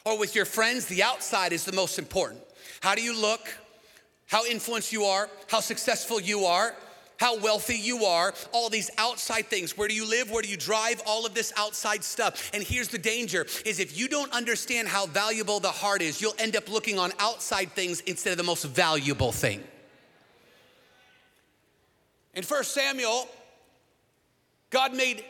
[0.06, 2.42] Or with your friends, the outside is the most important.
[2.82, 3.42] How do you look?
[4.28, 5.30] How influenced you are?
[5.48, 6.76] How successful you are?
[7.20, 9.78] How wealthy you are, all these outside things.
[9.78, 10.32] Where do you live?
[10.32, 11.02] Where do you drive?
[11.06, 12.50] All of this outside stuff.
[12.54, 16.34] And here's the danger is if you don't understand how valuable the heart is, you'll
[16.40, 19.62] end up looking on outside things instead of the most valuable thing.
[22.34, 23.28] In 1 Samuel,
[24.70, 25.26] God made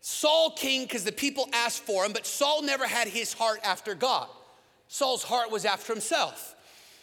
[0.00, 3.94] Saul king because the people asked for him, but Saul never had his heart after
[3.94, 4.28] God.
[4.88, 6.55] Saul's heart was after himself.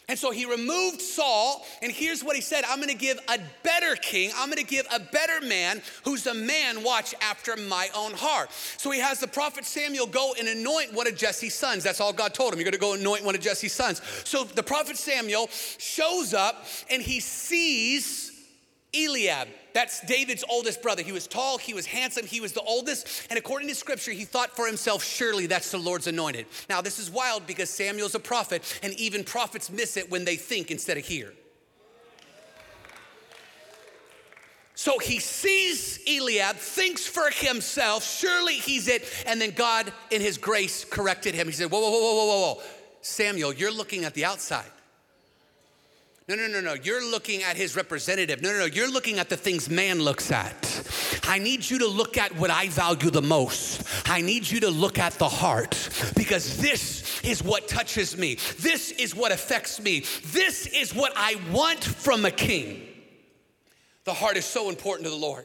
[0.06, 3.96] And so he removed Saul, and here's what he said I'm gonna give a better
[3.96, 8.50] king, I'm gonna give a better man who's a man, watch, after my own heart.
[8.52, 11.84] So he has the prophet Samuel go and anoint one of Jesse's sons.
[11.84, 12.58] That's all God told him.
[12.60, 14.02] You're gonna go anoint one of Jesse's sons.
[14.24, 18.30] So the prophet Samuel shows up and he sees
[18.94, 19.48] Eliab.
[19.74, 21.02] That's David's oldest brother.
[21.02, 23.26] He was tall, he was handsome, he was the oldest.
[23.28, 26.46] And according to scripture, he thought for himself, surely that's the Lord's anointed.
[26.70, 30.36] Now, this is wild because Samuel's a prophet, and even prophets miss it when they
[30.36, 31.32] think instead of hear.
[34.76, 39.04] So he sees Eliab, thinks for himself, surely he's it.
[39.26, 41.46] And then God, in his grace, corrected him.
[41.46, 42.62] He said, Whoa, whoa, whoa, whoa, whoa, whoa.
[43.00, 44.70] Samuel, you're looking at the outside.
[46.26, 46.72] No, no, no, no.
[46.72, 48.40] You're looking at his representative.
[48.40, 48.64] No, no, no.
[48.64, 51.20] You're looking at the things man looks at.
[51.24, 53.86] I need you to look at what I value the most.
[54.08, 55.72] I need you to look at the heart
[56.16, 58.36] because this is what touches me.
[58.58, 60.04] This is what affects me.
[60.26, 62.88] This is what I want from a king.
[64.04, 65.44] The heart is so important to the Lord.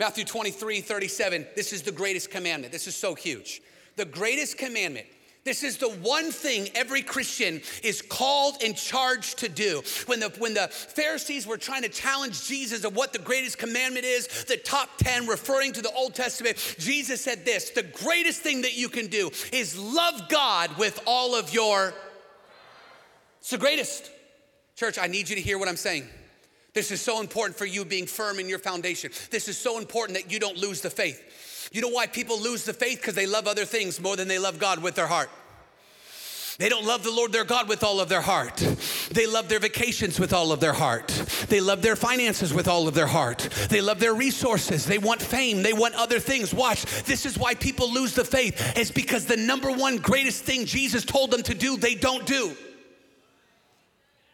[0.00, 1.46] Matthew 23, 37.
[1.54, 2.72] This is the greatest commandment.
[2.72, 3.60] This is so huge.
[3.96, 5.06] The greatest commandment
[5.44, 9.82] this is the one thing every Christian is called and charged to do.
[10.06, 14.06] When the, when the Pharisees were trying to challenge Jesus of what the greatest commandment
[14.06, 18.62] is, the top 10 referring to the Old Testament, Jesus said this the greatest thing
[18.62, 21.92] that you can do is love God with all of your.
[23.40, 24.10] It's the greatest.
[24.76, 26.08] Church, I need you to hear what I'm saying.
[26.72, 29.12] This is so important for you being firm in your foundation.
[29.30, 31.22] This is so important that you don't lose the faith.
[31.72, 33.00] You know why people lose the faith?
[33.00, 35.30] Because they love other things more than they love God with their heart.
[36.58, 38.56] They don't love the Lord their God with all of their heart.
[39.10, 41.08] They love their vacations with all of their heart.
[41.48, 43.48] They love their finances with all of their heart.
[43.70, 44.86] They love their resources.
[44.86, 45.62] They want fame.
[45.62, 46.54] They want other things.
[46.54, 48.74] Watch, this is why people lose the faith.
[48.76, 52.56] It's because the number one greatest thing Jesus told them to do, they don't do.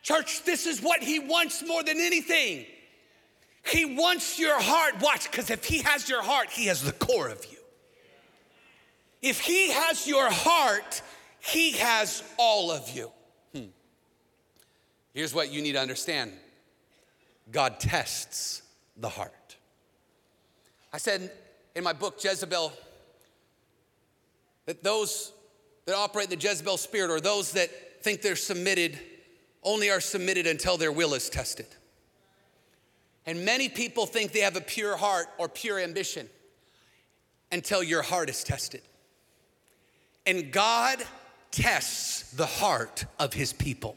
[0.03, 2.67] Church, this is what he wants more than anything.
[3.65, 5.01] He wants your heart.
[5.01, 7.59] Watch, because if He has your heart, He has the core of you.
[9.23, 11.03] If He has your heart,
[11.41, 13.11] He has all of you.
[13.55, 13.67] Hmm.
[15.13, 16.33] Here's what you need to understand
[17.51, 18.63] God tests
[18.97, 19.57] the heart.
[20.93, 21.31] I said
[21.75, 22.73] in my book, Jezebel,
[24.67, 25.33] that those
[25.87, 28.99] that operate the Jezebel spirit or those that think they're submitted
[29.63, 31.67] only are submitted until their will is tested.
[33.27, 36.29] And many people think they have a pure heart or pure ambition
[37.53, 38.83] until your heart is tested.
[40.27, 41.03] And God
[41.51, 43.97] tests the heart of his people.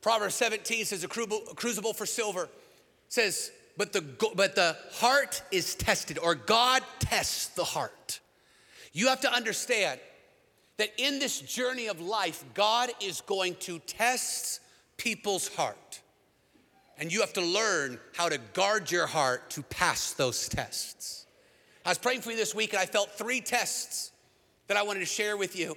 [0.00, 2.48] Proverbs 17 says, a crucible for silver
[3.08, 4.00] says, but the,
[4.34, 8.20] but the heart is tested, or God tests the heart.
[8.92, 10.00] You have to understand
[10.78, 14.60] that in this journey of life, God is going to test
[14.96, 15.76] people's heart.
[16.98, 21.26] And you have to learn how to guard your heart to pass those tests.
[21.84, 24.12] I was praying for you this week and I felt three tests
[24.66, 25.76] that I wanted to share with you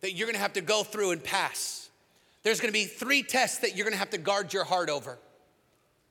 [0.00, 1.90] that you're gonna have to go through and pass.
[2.42, 5.12] There's gonna be three tests that you're gonna have to guard your heart over.
[5.12, 5.16] I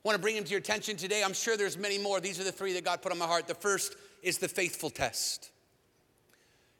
[0.04, 1.22] wanna bring them to your attention today.
[1.22, 2.20] I'm sure there's many more.
[2.20, 3.48] These are the three that God put on my heart.
[3.48, 5.50] The first is the faithful test.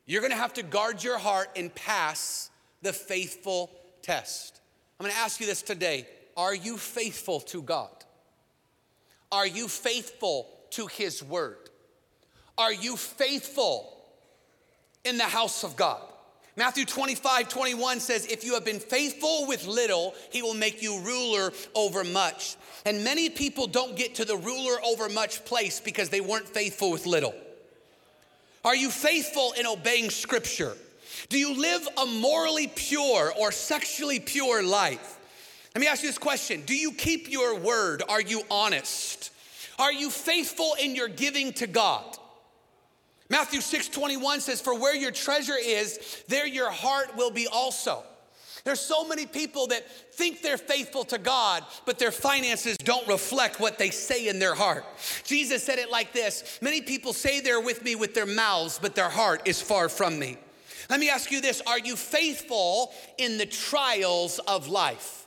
[0.06, 2.50] You're gonna have to guard your heart and pass
[2.80, 3.70] the faithful
[4.02, 4.60] test.
[4.98, 6.06] I'm gonna ask you this today
[6.40, 7.90] Are you faithful to God?
[9.30, 11.68] Are you faithful to His word?
[12.56, 13.94] Are you faithful
[15.04, 16.00] in the house of God?
[16.56, 21.00] Matthew 25, 21 says, If you have been faithful with little, he will make you
[21.00, 22.56] ruler over much.
[22.86, 26.90] And many people don't get to the ruler over much place because they weren't faithful
[26.90, 27.34] with little.
[28.64, 30.72] Are you faithful in obeying scripture?
[31.28, 35.18] Do you live a morally pure or sexually pure life?
[35.74, 38.02] Let me ask you this question Do you keep your word?
[38.08, 39.32] Are you honest?
[39.78, 42.18] Are you faithful in your giving to God?
[43.28, 48.02] Matthew 6 21 says, For where your treasure is, there your heart will be also.
[48.64, 53.58] There's so many people that think they're faithful to God, but their finances don't reflect
[53.58, 54.84] what they say in their heart.
[55.24, 58.94] Jesus said it like this Many people say they're with me with their mouths, but
[58.94, 60.36] their heart is far from me.
[60.90, 65.19] Let me ask you this Are you faithful in the trials of life?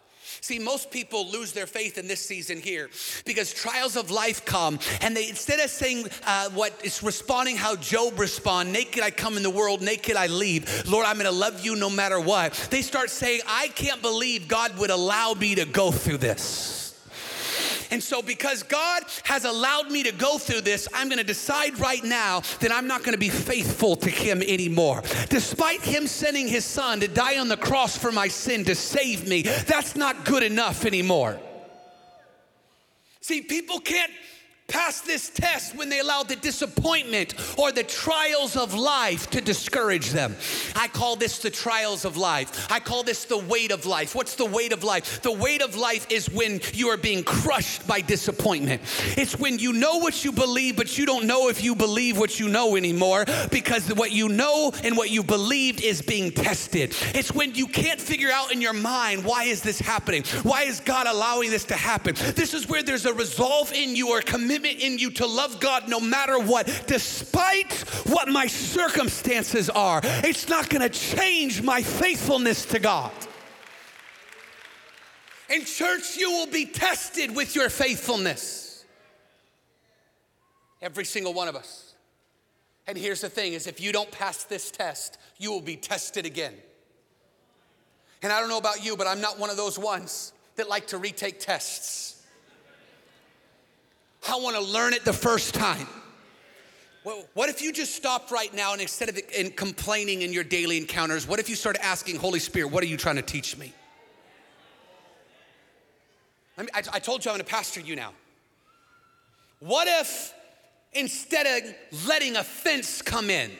[0.43, 2.89] See, most people lose their faith in this season here
[3.23, 7.77] because trials of life come, and they instead of saying uh, what is responding how
[7.77, 10.85] Job respond, naked I come in the world, naked I leave.
[10.85, 12.55] Lord, I'm going to love you no matter what.
[12.71, 16.82] They start saying, I can't believe God would allow me to go through this.
[17.93, 22.03] And so, because God has allowed me to go through this, I'm gonna decide right
[22.03, 25.03] now that I'm not gonna be faithful to Him anymore.
[25.29, 29.27] Despite Him sending His Son to die on the cross for my sin to save
[29.27, 31.39] me, that's not good enough anymore.
[33.21, 34.11] See, people can't
[34.73, 40.09] pass this test when they allow the disappointment or the trials of life to discourage
[40.09, 40.35] them.
[40.75, 42.67] I call this the trials of life.
[42.71, 44.15] I call this the weight of life.
[44.15, 45.21] What's the weight of life?
[45.21, 48.81] The weight of life is when you are being crushed by disappointment.
[49.15, 52.39] It's when you know what you believe, but you don't know if you believe what
[52.39, 56.95] you know anymore because what you know and what you believed is being tested.
[57.13, 60.23] It's when you can't figure out in your mind, why is this happening?
[60.41, 62.15] Why is God allowing this to happen?
[62.15, 65.59] This is where there's a resolve in you or commitment commitment in you to love
[65.59, 67.73] God no matter what, despite
[68.07, 69.99] what my circumstances are.
[70.03, 73.11] It's not going to change my faithfulness to God.
[75.49, 78.85] In church, you will be tested with your faithfulness.
[80.81, 81.93] Every single one of us.
[82.87, 86.25] And here's the thing is if you don't pass this test, you will be tested
[86.25, 86.53] again.
[88.21, 90.87] And I don't know about you, but I'm not one of those ones that like
[90.87, 92.12] to retake tests.
[94.27, 95.87] I want to learn it the first time.
[97.03, 100.45] Well, what if you just stopped right now and instead of in complaining in your
[100.45, 103.57] daily encounters, what if you started asking Holy Spirit, what are you trying to teach
[103.57, 103.73] me?
[106.57, 108.13] I, I, I told you I'm going to pastor you now.
[109.59, 110.33] What if
[110.93, 113.51] instead of letting offense come in,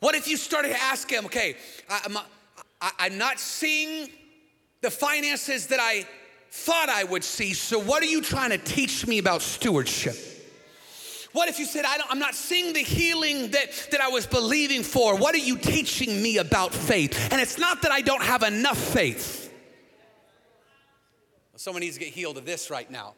[0.00, 1.56] what if you started to ask him, okay,
[1.88, 2.16] I, I'm,
[2.80, 4.08] I, I'm not seeing
[4.80, 6.06] the finances that I
[6.50, 7.54] thought I would see.
[7.54, 10.16] So, what are you trying to teach me about stewardship?
[11.32, 14.82] What if you said, I am not seeing the healing that, that I was believing
[14.82, 15.16] for?
[15.16, 17.32] What are you teaching me about faith?
[17.32, 19.46] And it's not that I don't have enough faith.
[21.54, 23.12] Someone needs to get healed of this right now.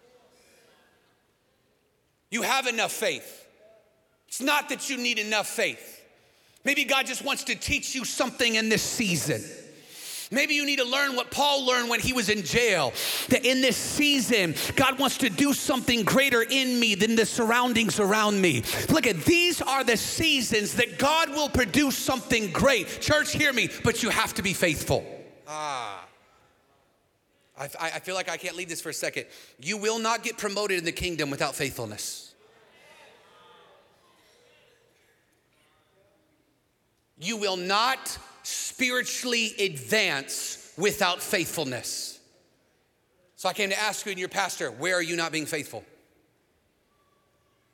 [2.29, 3.47] You have enough faith.
[4.27, 6.05] It's not that you need enough faith.
[6.65, 9.43] Maybe God just wants to teach you something in this season.
[10.33, 12.95] Maybe you need to learn what Paul learned when he was in jail.
[13.29, 18.01] That in this season, God wants to do something greater in me than the surroundings
[18.01, 18.63] around me.
[18.89, 23.03] Look at these are the seasons that God will produce something great.
[23.03, 25.05] Church, hear me, but you have to be faithful.
[25.47, 26.07] Ah.
[27.59, 29.27] I, I feel like I can't leave this for a second.
[29.61, 32.35] You will not get promoted in the kingdom without faithfulness.
[37.19, 42.21] You will not spiritually advance without faithfulness.
[43.37, 45.85] So I came to ask you and your pastor, where are you not being faithful?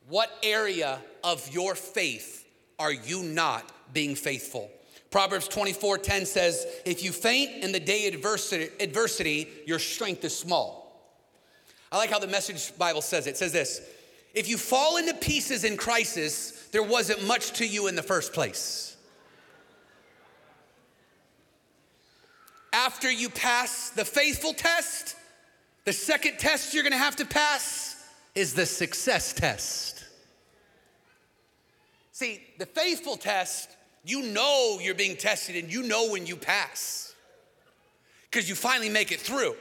[0.08, 2.46] What area of your faith
[2.78, 4.70] are you not being faithful?
[5.10, 10.36] Proverbs 24 10 says, If you faint in the day of adversity, your strength is
[10.36, 10.78] small.
[11.90, 13.30] I like how the message Bible says it.
[13.30, 13.80] It says this
[14.34, 18.32] If you fall into pieces in crisis, there wasn't much to you in the first
[18.32, 18.87] place.
[22.78, 25.16] After you pass the faithful test,
[25.84, 27.96] the second test you're gonna have to pass
[28.34, 30.04] is the success test.
[32.12, 33.70] See, the faithful test,
[34.04, 37.14] you know you're being tested and you know when you pass.
[38.30, 39.56] because you finally make it through.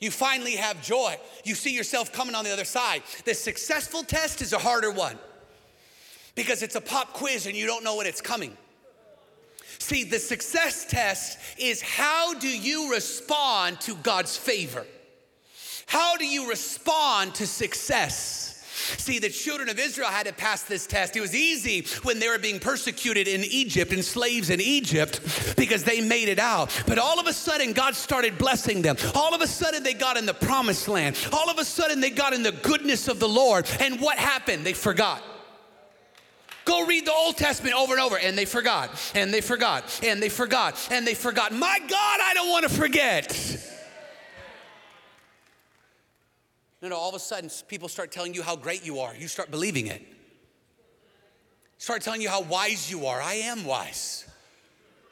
[0.00, 1.16] You finally have joy.
[1.44, 3.02] You see yourself coming on the other side.
[3.26, 5.18] The successful test is a harder one
[6.34, 8.56] because it's a pop quiz and you don't know when it's coming.
[9.84, 14.86] See, the success test is how do you respond to God's favor?
[15.84, 18.64] How do you respond to success?
[18.96, 21.18] See, the children of Israel had to pass this test.
[21.18, 25.84] It was easy when they were being persecuted in Egypt and slaves in Egypt because
[25.84, 26.70] they made it out.
[26.86, 28.96] But all of a sudden, God started blessing them.
[29.14, 31.18] All of a sudden, they got in the promised land.
[31.30, 33.68] All of a sudden, they got in the goodness of the Lord.
[33.80, 34.64] And what happened?
[34.64, 35.22] They forgot.
[36.74, 40.20] Go read the Old Testament over and over, and they forgot, and they forgot, and
[40.20, 41.52] they forgot, and they forgot.
[41.52, 43.30] My God, I don't want to forget.
[46.82, 49.14] No, no, all of a sudden, people start telling you how great you are.
[49.14, 50.02] You start believing it.
[51.78, 53.22] Start telling you how wise you are.
[53.22, 54.23] I am wise.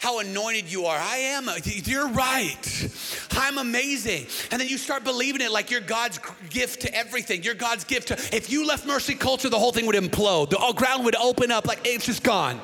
[0.03, 0.99] How anointed you are.
[0.99, 1.49] I am.
[1.65, 2.91] You're right.
[3.31, 4.27] I'm amazing.
[4.51, 6.19] And then you start believing it like you're God's
[6.51, 7.45] gift to everything.
[7.45, 8.15] You're God's gift to.
[8.37, 10.51] If you left Mercy Culture, the whole thing would implode.
[10.51, 12.61] The ground would open up like it's just gone.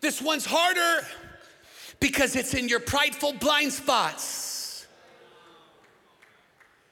[0.00, 1.06] This one's harder
[2.00, 4.49] because it's in your prideful blind spots.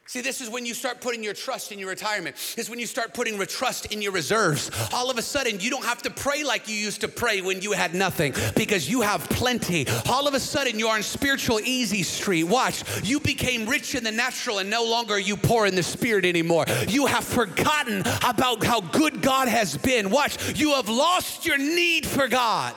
[0.08, 2.34] See, this is when you start putting your trust in your retirement.
[2.56, 4.70] This is when you start putting trust in your reserves.
[4.90, 7.60] All of a sudden, you don't have to pray like you used to pray when
[7.60, 9.86] you had nothing because you have plenty.
[10.08, 12.44] All of a sudden, you're on spiritual easy street.
[12.44, 15.82] Watch, you became rich in the natural and no longer are you poor in the
[15.82, 16.64] spirit anymore.
[16.88, 20.08] You have forgotten about how good God has been.
[20.08, 22.74] Watch, you have lost your need for God.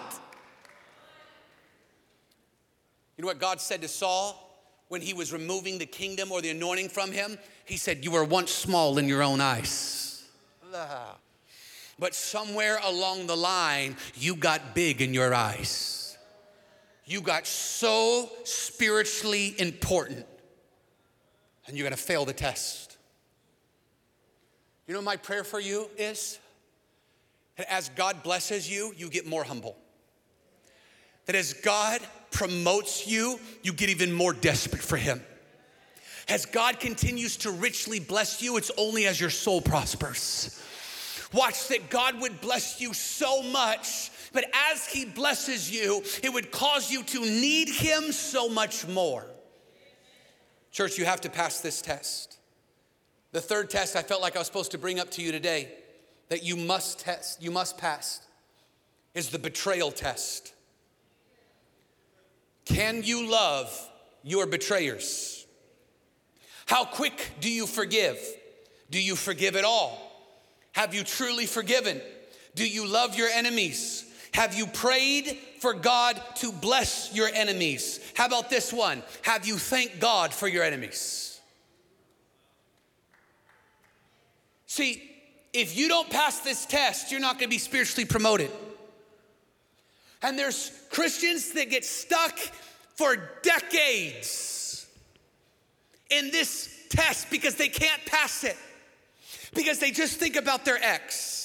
[3.16, 4.41] You know what God said to Saul?
[4.92, 8.26] When he was removing the kingdom or the anointing from him, he said, You were
[8.26, 10.28] once small in your own eyes.
[11.98, 16.18] But somewhere along the line, you got big in your eyes.
[17.06, 20.26] You got so spiritually important,
[21.68, 22.98] and you're gonna fail the test.
[24.88, 26.38] You know, my prayer for you is
[27.56, 29.78] that as God blesses you, you get more humble.
[31.26, 32.01] That as God
[32.32, 35.22] promotes you, you get even more desperate for Him.
[36.28, 40.61] As God continues to richly bless you, it's only as your soul prospers.
[41.34, 46.51] Watch that God would bless you so much, but as He blesses you, it would
[46.51, 49.26] cause you to need Him so much more.
[50.72, 52.38] Church, you have to pass this test.
[53.32, 55.69] The third test I felt like I was supposed to bring up to you today
[56.30, 58.22] that you must test, you must pass,
[59.13, 60.53] is the betrayal test.
[62.74, 63.89] Can you love
[64.24, 65.45] your betrayers?
[66.65, 68.17] How quick do you forgive?
[68.89, 69.99] Do you forgive at all?
[70.72, 72.01] Have you truly forgiven?
[72.55, 74.05] Do you love your enemies?
[74.34, 77.99] Have you prayed for God to bless your enemies?
[78.15, 79.03] How about this one?
[79.24, 81.39] Have you thanked God for your enemies?
[84.65, 85.03] See,
[85.51, 88.49] if you don't pass this test, you're not gonna be spiritually promoted.
[90.22, 92.38] And there's Christians that get stuck
[92.95, 94.88] for decades
[96.09, 98.57] in this test because they can't pass it,
[99.53, 101.39] because they just think about their ex.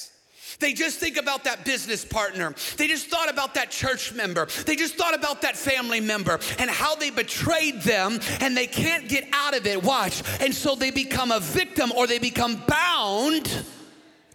[0.58, 2.54] They just think about that business partner.
[2.76, 4.46] They just thought about that church member.
[4.64, 9.06] They just thought about that family member and how they betrayed them and they can't
[9.06, 9.82] get out of it.
[9.82, 10.22] Watch.
[10.40, 13.50] And so they become a victim or they become bound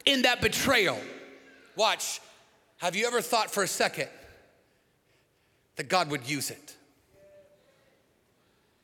[0.05, 0.99] in that betrayal.
[1.75, 2.21] Watch.
[2.77, 4.09] Have you ever thought for a second
[5.81, 6.75] that God would use it?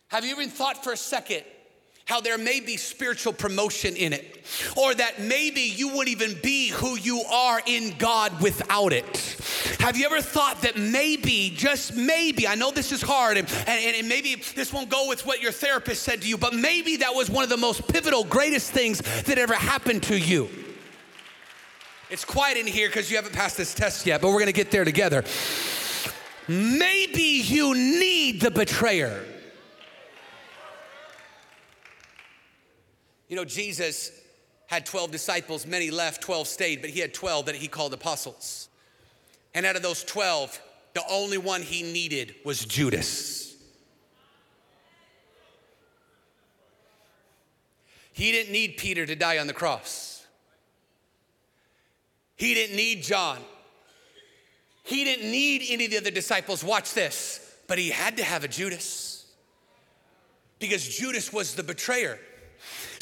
[0.08, 1.44] Have you even thought for a second
[2.06, 4.44] how there may be spiritual promotion in it,
[4.76, 9.36] or that maybe you wouldn't even be who you are in God without it.
[9.80, 13.96] Have you ever thought that maybe, just maybe, I know this is hard, and, and,
[13.98, 17.14] and, maybe this won't go with what your therapist said to you, but maybe that
[17.14, 20.48] was one of the most pivotal, greatest things that ever happened to you.
[22.10, 24.72] It's quiet in here because you haven't passed this test yet, but we're gonna get
[24.72, 25.26] there together.
[26.48, 29.26] Maybe you need the betrayer.
[33.28, 34.12] You know, Jesus
[34.68, 38.70] had 12 disciples, many left, 12 stayed, but he had 12 that he called apostles.
[39.54, 40.62] And out of those 12,
[40.94, 43.56] the only one he needed was Judas.
[48.14, 50.26] He didn't need Peter to die on the cross.
[52.36, 53.40] He didn't need John.
[54.88, 56.64] He didn't need any of the other disciples.
[56.64, 57.44] Watch this.
[57.68, 59.26] But he had to have a Judas
[60.60, 62.18] because Judas was the betrayer.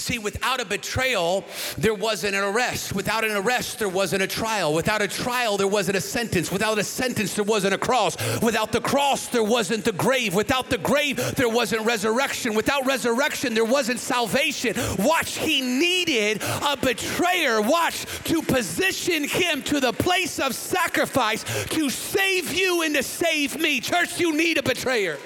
[0.05, 1.43] See, without a betrayal,
[1.79, 2.93] there wasn't an arrest.
[2.93, 4.71] Without an arrest, there wasn't a trial.
[4.71, 6.51] Without a trial, there wasn't a sentence.
[6.51, 8.15] Without a sentence, there wasn't a cross.
[8.41, 10.35] Without the cross, there wasn't the grave.
[10.35, 12.53] Without the grave, there wasn't resurrection.
[12.53, 14.75] Without resurrection, there wasn't salvation.
[14.99, 17.59] Watch, he needed a betrayer.
[17.61, 23.59] Watch, to position him to the place of sacrifice to save you and to save
[23.59, 23.79] me.
[23.79, 25.17] Church, you need a betrayer.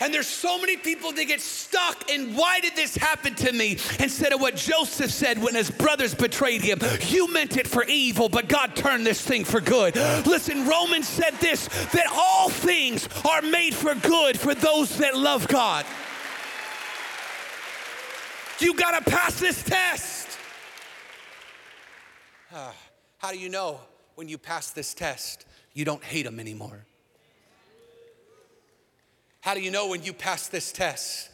[0.00, 3.78] And there's so many people that get stuck in why did this happen to me?
[4.00, 6.80] Instead of what Joseph said when his brothers betrayed him.
[7.06, 9.94] You meant it for evil, but God turned this thing for good.
[10.26, 15.46] Listen, Romans said this that all things are made for good for those that love
[15.48, 15.86] God.
[18.58, 20.38] You got to pass this test.
[22.52, 22.72] Uh,
[23.18, 23.80] how do you know
[24.16, 25.46] when you pass this test?
[25.72, 26.84] You don't hate them anymore.
[29.44, 31.28] How do you know when you pass this test,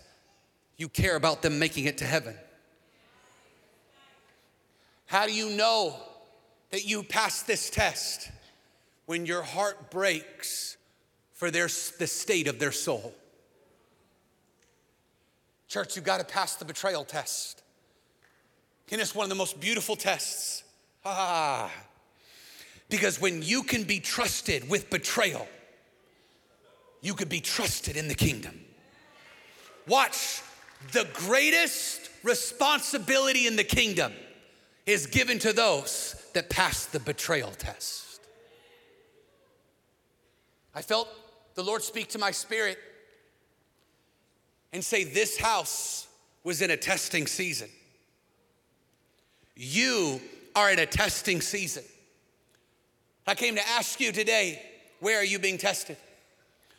[0.76, 2.34] you care about them making it to heaven?
[5.06, 5.94] How do you know
[6.72, 8.28] that you pass this test
[9.06, 10.76] when your heart breaks
[11.34, 11.68] for their,
[12.00, 13.14] the state of their soul?
[15.68, 17.62] Church, you've got to pass the betrayal test.
[18.90, 20.64] And it's one of the most beautiful tests.
[21.04, 21.70] Ah,
[22.88, 25.46] because when you can be trusted with betrayal,
[27.00, 28.60] you could be trusted in the kingdom.
[29.86, 30.42] Watch,
[30.92, 34.12] the greatest responsibility in the kingdom
[34.86, 38.20] is given to those that pass the betrayal test.
[40.74, 41.08] I felt
[41.54, 42.78] the Lord speak to my spirit
[44.72, 46.06] and say, This house
[46.44, 47.68] was in a testing season.
[49.56, 50.20] You
[50.54, 51.84] are in a testing season.
[53.26, 54.62] I came to ask you today,
[55.00, 55.96] where are you being tested?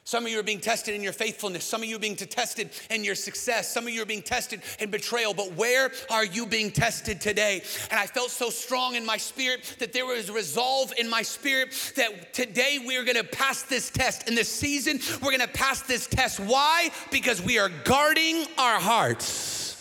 [0.04, 1.64] Some of you are being tested in your faithfulness.
[1.64, 3.72] Some of you are being tested in your success.
[3.72, 5.34] Some of you are being tested in betrayal.
[5.34, 7.62] But where are you being tested today?
[7.92, 11.94] And I felt so strong in my spirit that there was resolve in my spirit
[11.96, 14.28] that today we are going to pass this test.
[14.28, 16.40] In this season, we're going to pass this test.
[16.40, 16.90] Why?
[17.12, 19.78] Because we are guarding our hearts.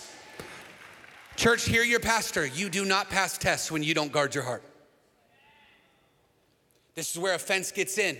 [1.37, 2.45] Church, hear your pastor.
[2.45, 4.63] You do not pass tests when you don't guard your heart.
[6.95, 8.19] This is where offense gets in.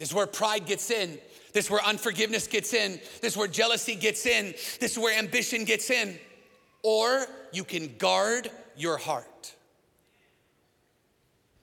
[0.00, 1.18] This is where pride gets in.
[1.52, 2.92] This is where unforgiveness gets in.
[3.20, 4.46] This is where jealousy gets in.
[4.80, 6.18] This is where ambition gets in.
[6.82, 9.54] Or you can guard your heart.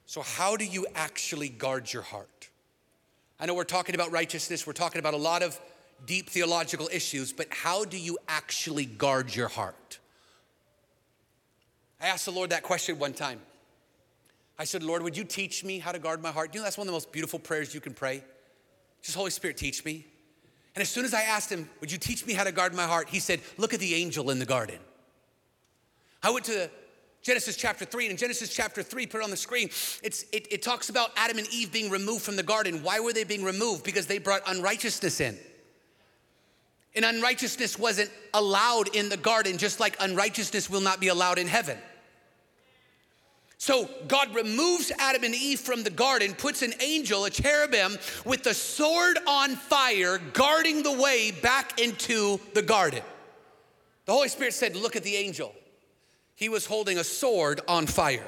[0.06, 2.48] So, how do you actually guard your heart?
[3.40, 5.60] I know we're talking about righteousness, we're talking about a lot of
[6.06, 9.98] deep theological issues, but how do you actually guard your heart?
[12.00, 13.40] I asked the Lord that question one time.
[14.58, 16.52] I said, Lord, would you teach me how to guard my heart?
[16.52, 18.24] You know, that's one of the most beautiful prayers you can pray.
[19.02, 20.04] Just Holy Spirit, teach me.
[20.74, 22.84] And as soon as I asked him, Would you teach me how to guard my
[22.84, 23.08] heart?
[23.08, 24.78] He said, Look at the angel in the garden.
[26.22, 26.68] I went to
[27.22, 29.70] Genesis chapter 3, and in Genesis chapter 3, put it on the screen,
[30.02, 32.82] it, it talks about Adam and Eve being removed from the garden.
[32.82, 33.84] Why were they being removed?
[33.84, 35.36] Because they brought unrighteousness in.
[36.94, 41.46] And unrighteousness wasn't allowed in the garden, just like unrighteousness will not be allowed in
[41.46, 41.78] heaven.
[43.58, 48.46] So God removes Adam and Eve from the garden, puts an angel, a cherubim, with
[48.46, 53.02] a sword on fire, guarding the way back into the garden.
[54.06, 55.54] The Holy Spirit said, Look at the angel.
[56.36, 58.26] He was holding a sword on fire.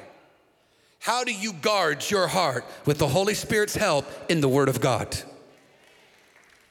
[0.98, 4.80] How do you guard your heart with the Holy Spirit's help in the Word of
[4.80, 5.16] God?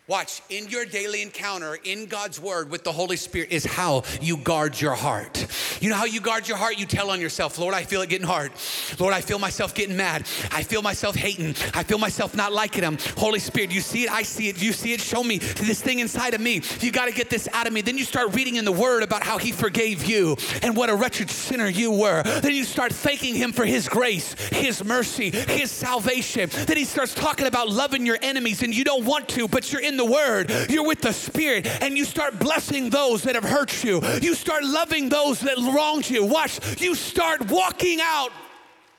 [0.10, 4.38] Watch, in your daily encounter in God's word with the Holy Spirit is how you
[4.38, 5.46] guard your heart.
[5.82, 6.80] You know how you guard your heart?
[6.80, 8.52] You tell on yourself, Lord, I feel it getting hard.
[8.98, 10.22] Lord, I feel myself getting mad.
[10.52, 11.50] I feel myself hating.
[11.76, 12.98] I feel myself not liking Him.
[13.18, 14.12] Holy Spirit, you see it?
[14.12, 14.60] I see it.
[14.60, 15.00] You see it?
[15.00, 16.64] Show me this thing inside of me.
[16.80, 17.82] You got to get this out of me.
[17.82, 20.96] Then you start reading in the word about how He forgave you and what a
[20.96, 22.24] wretched sinner you were.
[22.24, 26.50] Then you start thanking Him for His grace, His mercy, His salvation.
[26.66, 29.84] Then He starts talking about loving your enemies and you don't want to, but you're
[29.84, 33.84] in the Word, you're with the Spirit, and you start blessing those that have hurt
[33.84, 34.02] you.
[34.22, 36.26] You start loving those that wronged you.
[36.26, 38.32] Watch, you start walking out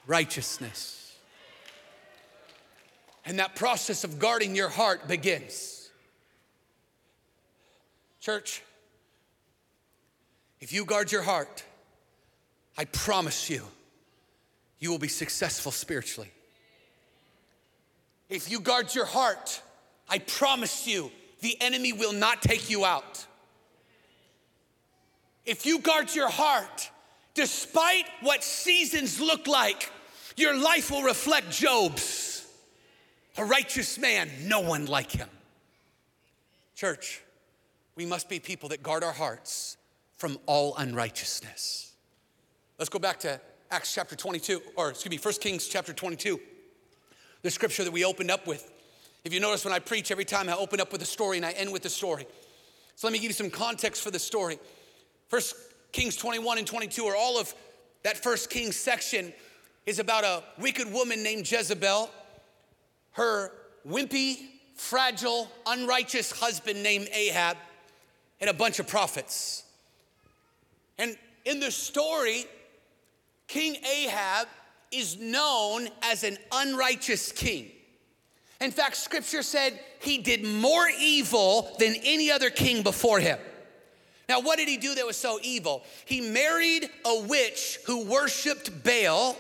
[0.07, 1.17] righteousness.
[3.25, 5.89] And that process of guarding your heart begins.
[8.21, 8.63] Church,
[10.61, 11.65] if you guard your heart,
[12.77, 13.63] I promise you,
[14.79, 16.31] you will be successful spiritually.
[18.29, 19.63] If you guard your heart,
[20.11, 23.25] I promise you, the enemy will not take you out.
[25.47, 26.91] If you guard your heart,
[27.35, 29.91] despite what seasons look like,
[30.37, 32.47] your life will reflect Job's.
[33.39, 35.29] A righteous man, no one like him.
[36.75, 37.23] Church,
[37.95, 39.77] we must be people that guard our hearts
[40.17, 41.93] from all unrighteousness.
[42.79, 43.41] Let's go back to
[43.71, 46.41] Acts chapter 22, or excuse me, 1 Kings chapter 22,
[47.43, 48.71] the scripture that we opened up with.
[49.25, 51.45] If you notice when I preach, every time I open up with a story and
[51.45, 52.27] I end with a story.
[52.97, 54.59] So let me give you some context for the story.
[55.29, 55.55] First
[55.93, 57.55] Kings 21 and 22 are all of
[58.03, 59.33] that first Kings section
[59.87, 62.11] is about a wicked woman named Jezebel,
[63.13, 63.53] her
[63.87, 64.37] wimpy,
[64.75, 67.57] fragile, unrighteous husband named Ahab,
[68.41, 69.65] and a bunch of prophets.
[70.99, 72.45] And in the story,
[73.49, 74.49] King Ahab
[74.91, 77.71] is known as an unrighteous king.
[78.61, 83.39] In fact, scripture said he did more evil than any other king before him.
[84.29, 85.83] Now, what did he do that was so evil?
[86.05, 89.37] He married a witch who worshiped Baal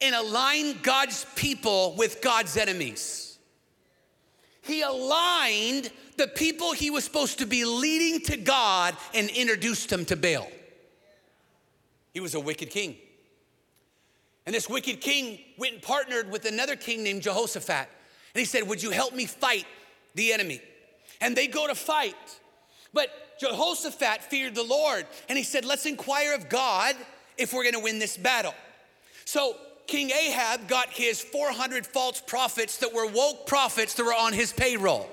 [0.00, 3.36] and aligned God's people with God's enemies.
[4.62, 10.04] He aligned the people he was supposed to be leading to God and introduced them
[10.06, 10.48] to Baal.
[12.14, 12.96] He was a wicked king.
[14.46, 17.88] And this wicked king went and partnered with another king named Jehoshaphat.
[18.34, 19.66] And he said, Would you help me fight
[20.14, 20.60] the enemy?
[21.20, 22.16] And they go to fight.
[22.92, 23.08] But
[23.40, 25.06] Jehoshaphat feared the Lord.
[25.28, 26.96] And he said, Let's inquire of God
[27.38, 28.54] if we're gonna win this battle.
[29.24, 29.56] So
[29.86, 34.52] King Ahab got his 400 false prophets that were woke prophets that were on his
[34.52, 35.08] payroll.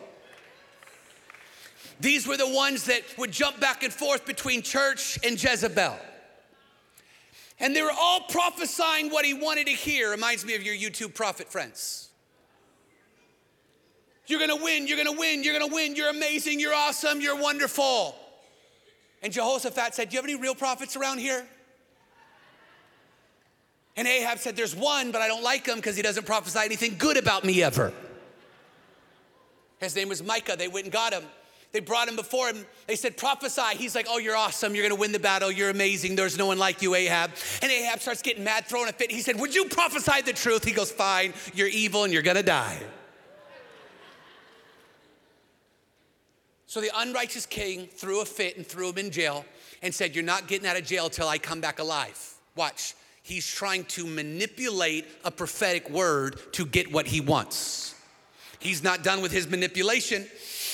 [1.99, 5.97] These were the ones that would jump back and forth between church and Jezebel.
[7.59, 10.11] And they were all prophesying what he wanted to hear.
[10.11, 12.09] Reminds me of your YouTube prophet friends.
[14.30, 18.15] You're gonna win, you're gonna win, you're gonna win, you're amazing, you're awesome, you're wonderful.
[19.23, 21.45] And Jehoshaphat said, Do you have any real prophets around here?
[23.97, 26.95] And Ahab said, There's one, but I don't like him because he doesn't prophesy anything
[26.99, 27.91] good about me ever.
[29.80, 30.55] His name was Micah.
[30.55, 31.23] They went and got him.
[31.71, 32.65] They brought him before him.
[32.88, 33.77] They said, prophesy.
[33.77, 34.75] He's like, oh, you're awesome.
[34.75, 35.51] You're going to win the battle.
[35.51, 36.15] You're amazing.
[36.15, 37.32] There's no one like you, Ahab.
[37.61, 39.11] And Ahab starts getting mad, throwing a fit.
[39.11, 40.65] He said, would you prophesy the truth?
[40.65, 41.34] He goes, fine.
[41.53, 42.82] You're evil and you're going to die.
[46.70, 49.43] So the unrighteous king threw a fit and threw him in jail
[49.82, 52.36] and said, You're not getting out of jail till I come back alive.
[52.55, 52.93] Watch.
[53.24, 57.95] He's trying to manipulate a prophetic word to get what he wants.
[58.59, 60.28] He's not done with his manipulation.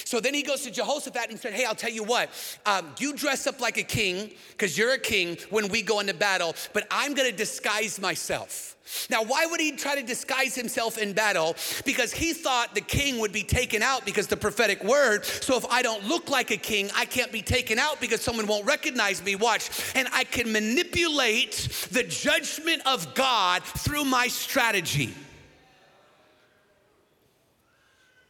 [0.06, 2.30] So then he goes to Jehoshaphat and said, Hey, I'll tell you what,
[2.66, 6.14] um, you dress up like a king because you're a king when we go into
[6.14, 8.76] battle, but I'm gonna disguise myself.
[9.10, 11.56] Now, why would he try to disguise himself in battle?
[11.86, 15.26] Because he thought the king would be taken out because the prophetic word.
[15.26, 18.46] So if I don't look like a king, I can't be taken out because someone
[18.46, 19.36] won't recognize me.
[19.36, 19.70] Watch.
[19.96, 25.16] And I can manipulate the judgment of God through my strategy.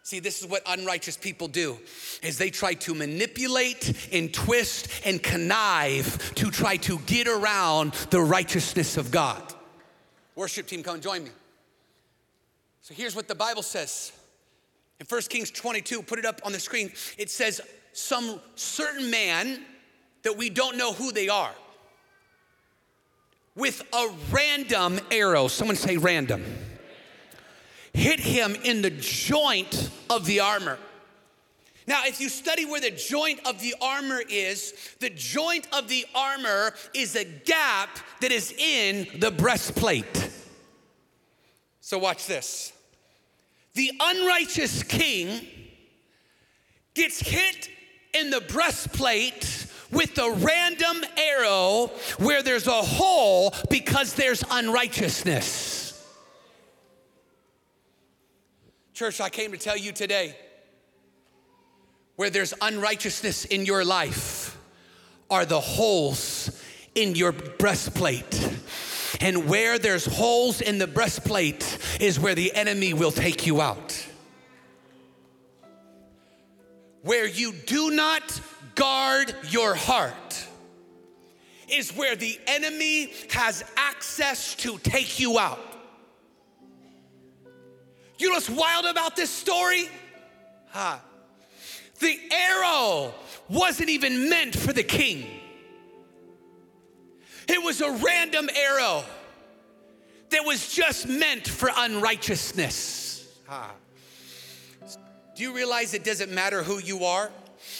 [0.05, 1.79] See, this is what unrighteous people do
[2.21, 8.21] is they try to manipulate and twist and connive to try to get around the
[8.21, 9.41] righteousness of God.
[10.35, 11.31] Worship team, come join me.
[12.83, 14.11] So here's what the Bible says.
[14.99, 16.91] In 1 Kings 22, put it up on the screen.
[17.17, 17.59] It says,
[17.93, 19.59] Some certain man
[20.21, 21.55] that we don't know who they are,
[23.55, 26.43] with a random arrow, someone say random
[27.95, 30.77] hit him in the joint of the armor.
[31.87, 36.05] Now, if you study where the joint of the armor is, the joint of the
[36.15, 37.89] armor is a gap
[38.21, 40.29] that is in the breastplate.
[41.81, 42.73] So, watch this.
[43.75, 45.47] The unrighteous king
[46.95, 47.69] gets hit
[48.13, 55.84] in the breastplate with a random arrow where there's a hole because there's unrighteousness.
[58.95, 60.37] Church, I came to tell you today
[62.15, 64.57] where there's unrighteousness in your life
[65.29, 66.49] are the holes
[66.95, 68.57] in your breastplate.
[69.19, 74.07] And where there's holes in the breastplate is where the enemy will take you out.
[77.01, 78.39] Where you do not
[78.75, 80.47] guard your heart
[81.67, 85.74] is where the enemy has access to take you out.
[88.17, 89.89] You know what's wild about this story?
[90.69, 90.97] Huh.
[91.99, 93.13] The arrow
[93.49, 95.25] wasn't even meant for the king.
[97.47, 99.03] It was a random arrow
[100.29, 103.27] that was just meant for unrighteousness.
[103.47, 103.67] Huh.
[105.35, 107.29] Do you realize it doesn't matter who you are?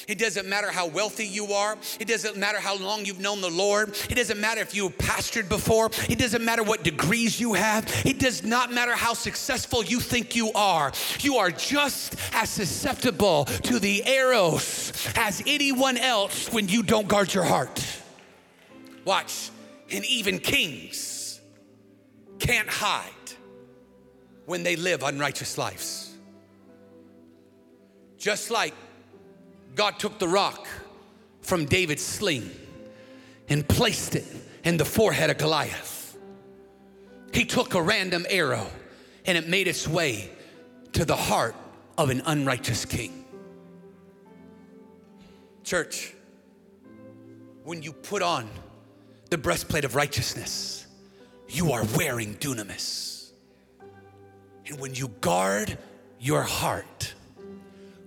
[0.08, 1.78] It doesn't matter how wealthy you are.
[2.00, 3.96] It doesn't matter how long you've known the Lord.
[4.10, 5.90] It doesn't matter if you've pastored before.
[6.10, 7.86] It doesn't matter what degrees you have.
[8.06, 10.92] It does not matter how successful you think you are.
[11.20, 17.34] You are just as susceptible to the arrows as anyone else when you don't guard
[17.34, 17.84] your heart.
[19.06, 19.52] Watch,
[19.92, 21.40] and even kings
[22.40, 23.12] can't hide
[24.46, 26.16] when they live unrighteous lives.
[28.18, 28.74] Just like
[29.76, 30.68] God took the rock
[31.42, 32.50] from David's sling
[33.50, 34.26] and placed it
[34.64, 36.18] in the forehead of Goliath.
[37.34, 38.68] He took a random arrow
[39.26, 40.32] and it made its way
[40.94, 41.56] to the heart
[41.98, 43.26] of an unrighteous king.
[45.64, 46.14] Church,
[47.64, 48.50] when you put on
[49.30, 50.86] the breastplate of righteousness,
[51.50, 53.32] you are wearing dunamis.
[54.68, 55.78] And when you guard
[56.20, 57.14] your heart,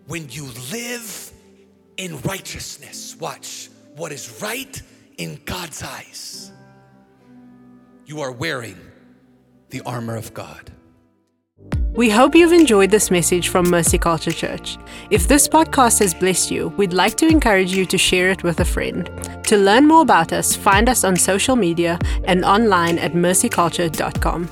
[0.06, 1.27] when you live
[1.98, 4.80] in righteousness, watch what is right
[5.18, 6.52] in God's eyes,
[8.06, 8.78] you are wearing
[9.70, 10.72] the armor of God.
[11.92, 14.78] We hope you've enjoyed this message from Mercy Culture Church.
[15.10, 18.60] If this podcast has blessed you, we'd like to encourage you to share it with
[18.60, 19.10] a friend.
[19.48, 24.48] To learn more about us, find us on social media and online at mercyculture.com.